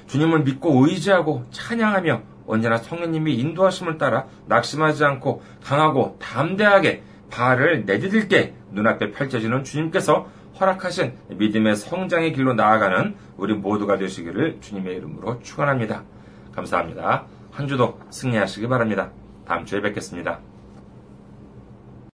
주님을 0.07 0.43
믿고 0.43 0.85
의지하고 0.85 1.45
찬양하며 1.51 2.21
언제나 2.49 2.77
성령님이 2.77 3.35
인도하심을 3.35 3.97
따라 3.97 4.25
낙심하지 4.47 5.05
않고 5.05 5.43
강하고 5.63 6.17
담대하게 6.19 7.03
발을 7.29 7.85
내디딜 7.85 8.27
때 8.27 8.55
눈앞에 8.71 9.11
펼쳐지는 9.11 9.63
주님께서 9.63 10.27
허락하신 10.59 11.13
믿음의 11.29 11.75
성장의 11.75 12.33
길로 12.33 12.53
나아가는 12.53 13.15
우리 13.37 13.53
모두가 13.53 13.97
되시기를 13.97 14.57
주님의 14.59 14.97
이름으로 14.97 15.41
축원합니다. 15.41 16.03
감사합니다. 16.53 17.25
한 17.51 17.67
주도 17.67 17.99
승리하시기 18.09 18.67
바랍니다. 18.67 19.11
다음 19.45 19.65
주에 19.65 19.79
뵙겠습니다. 19.81 20.48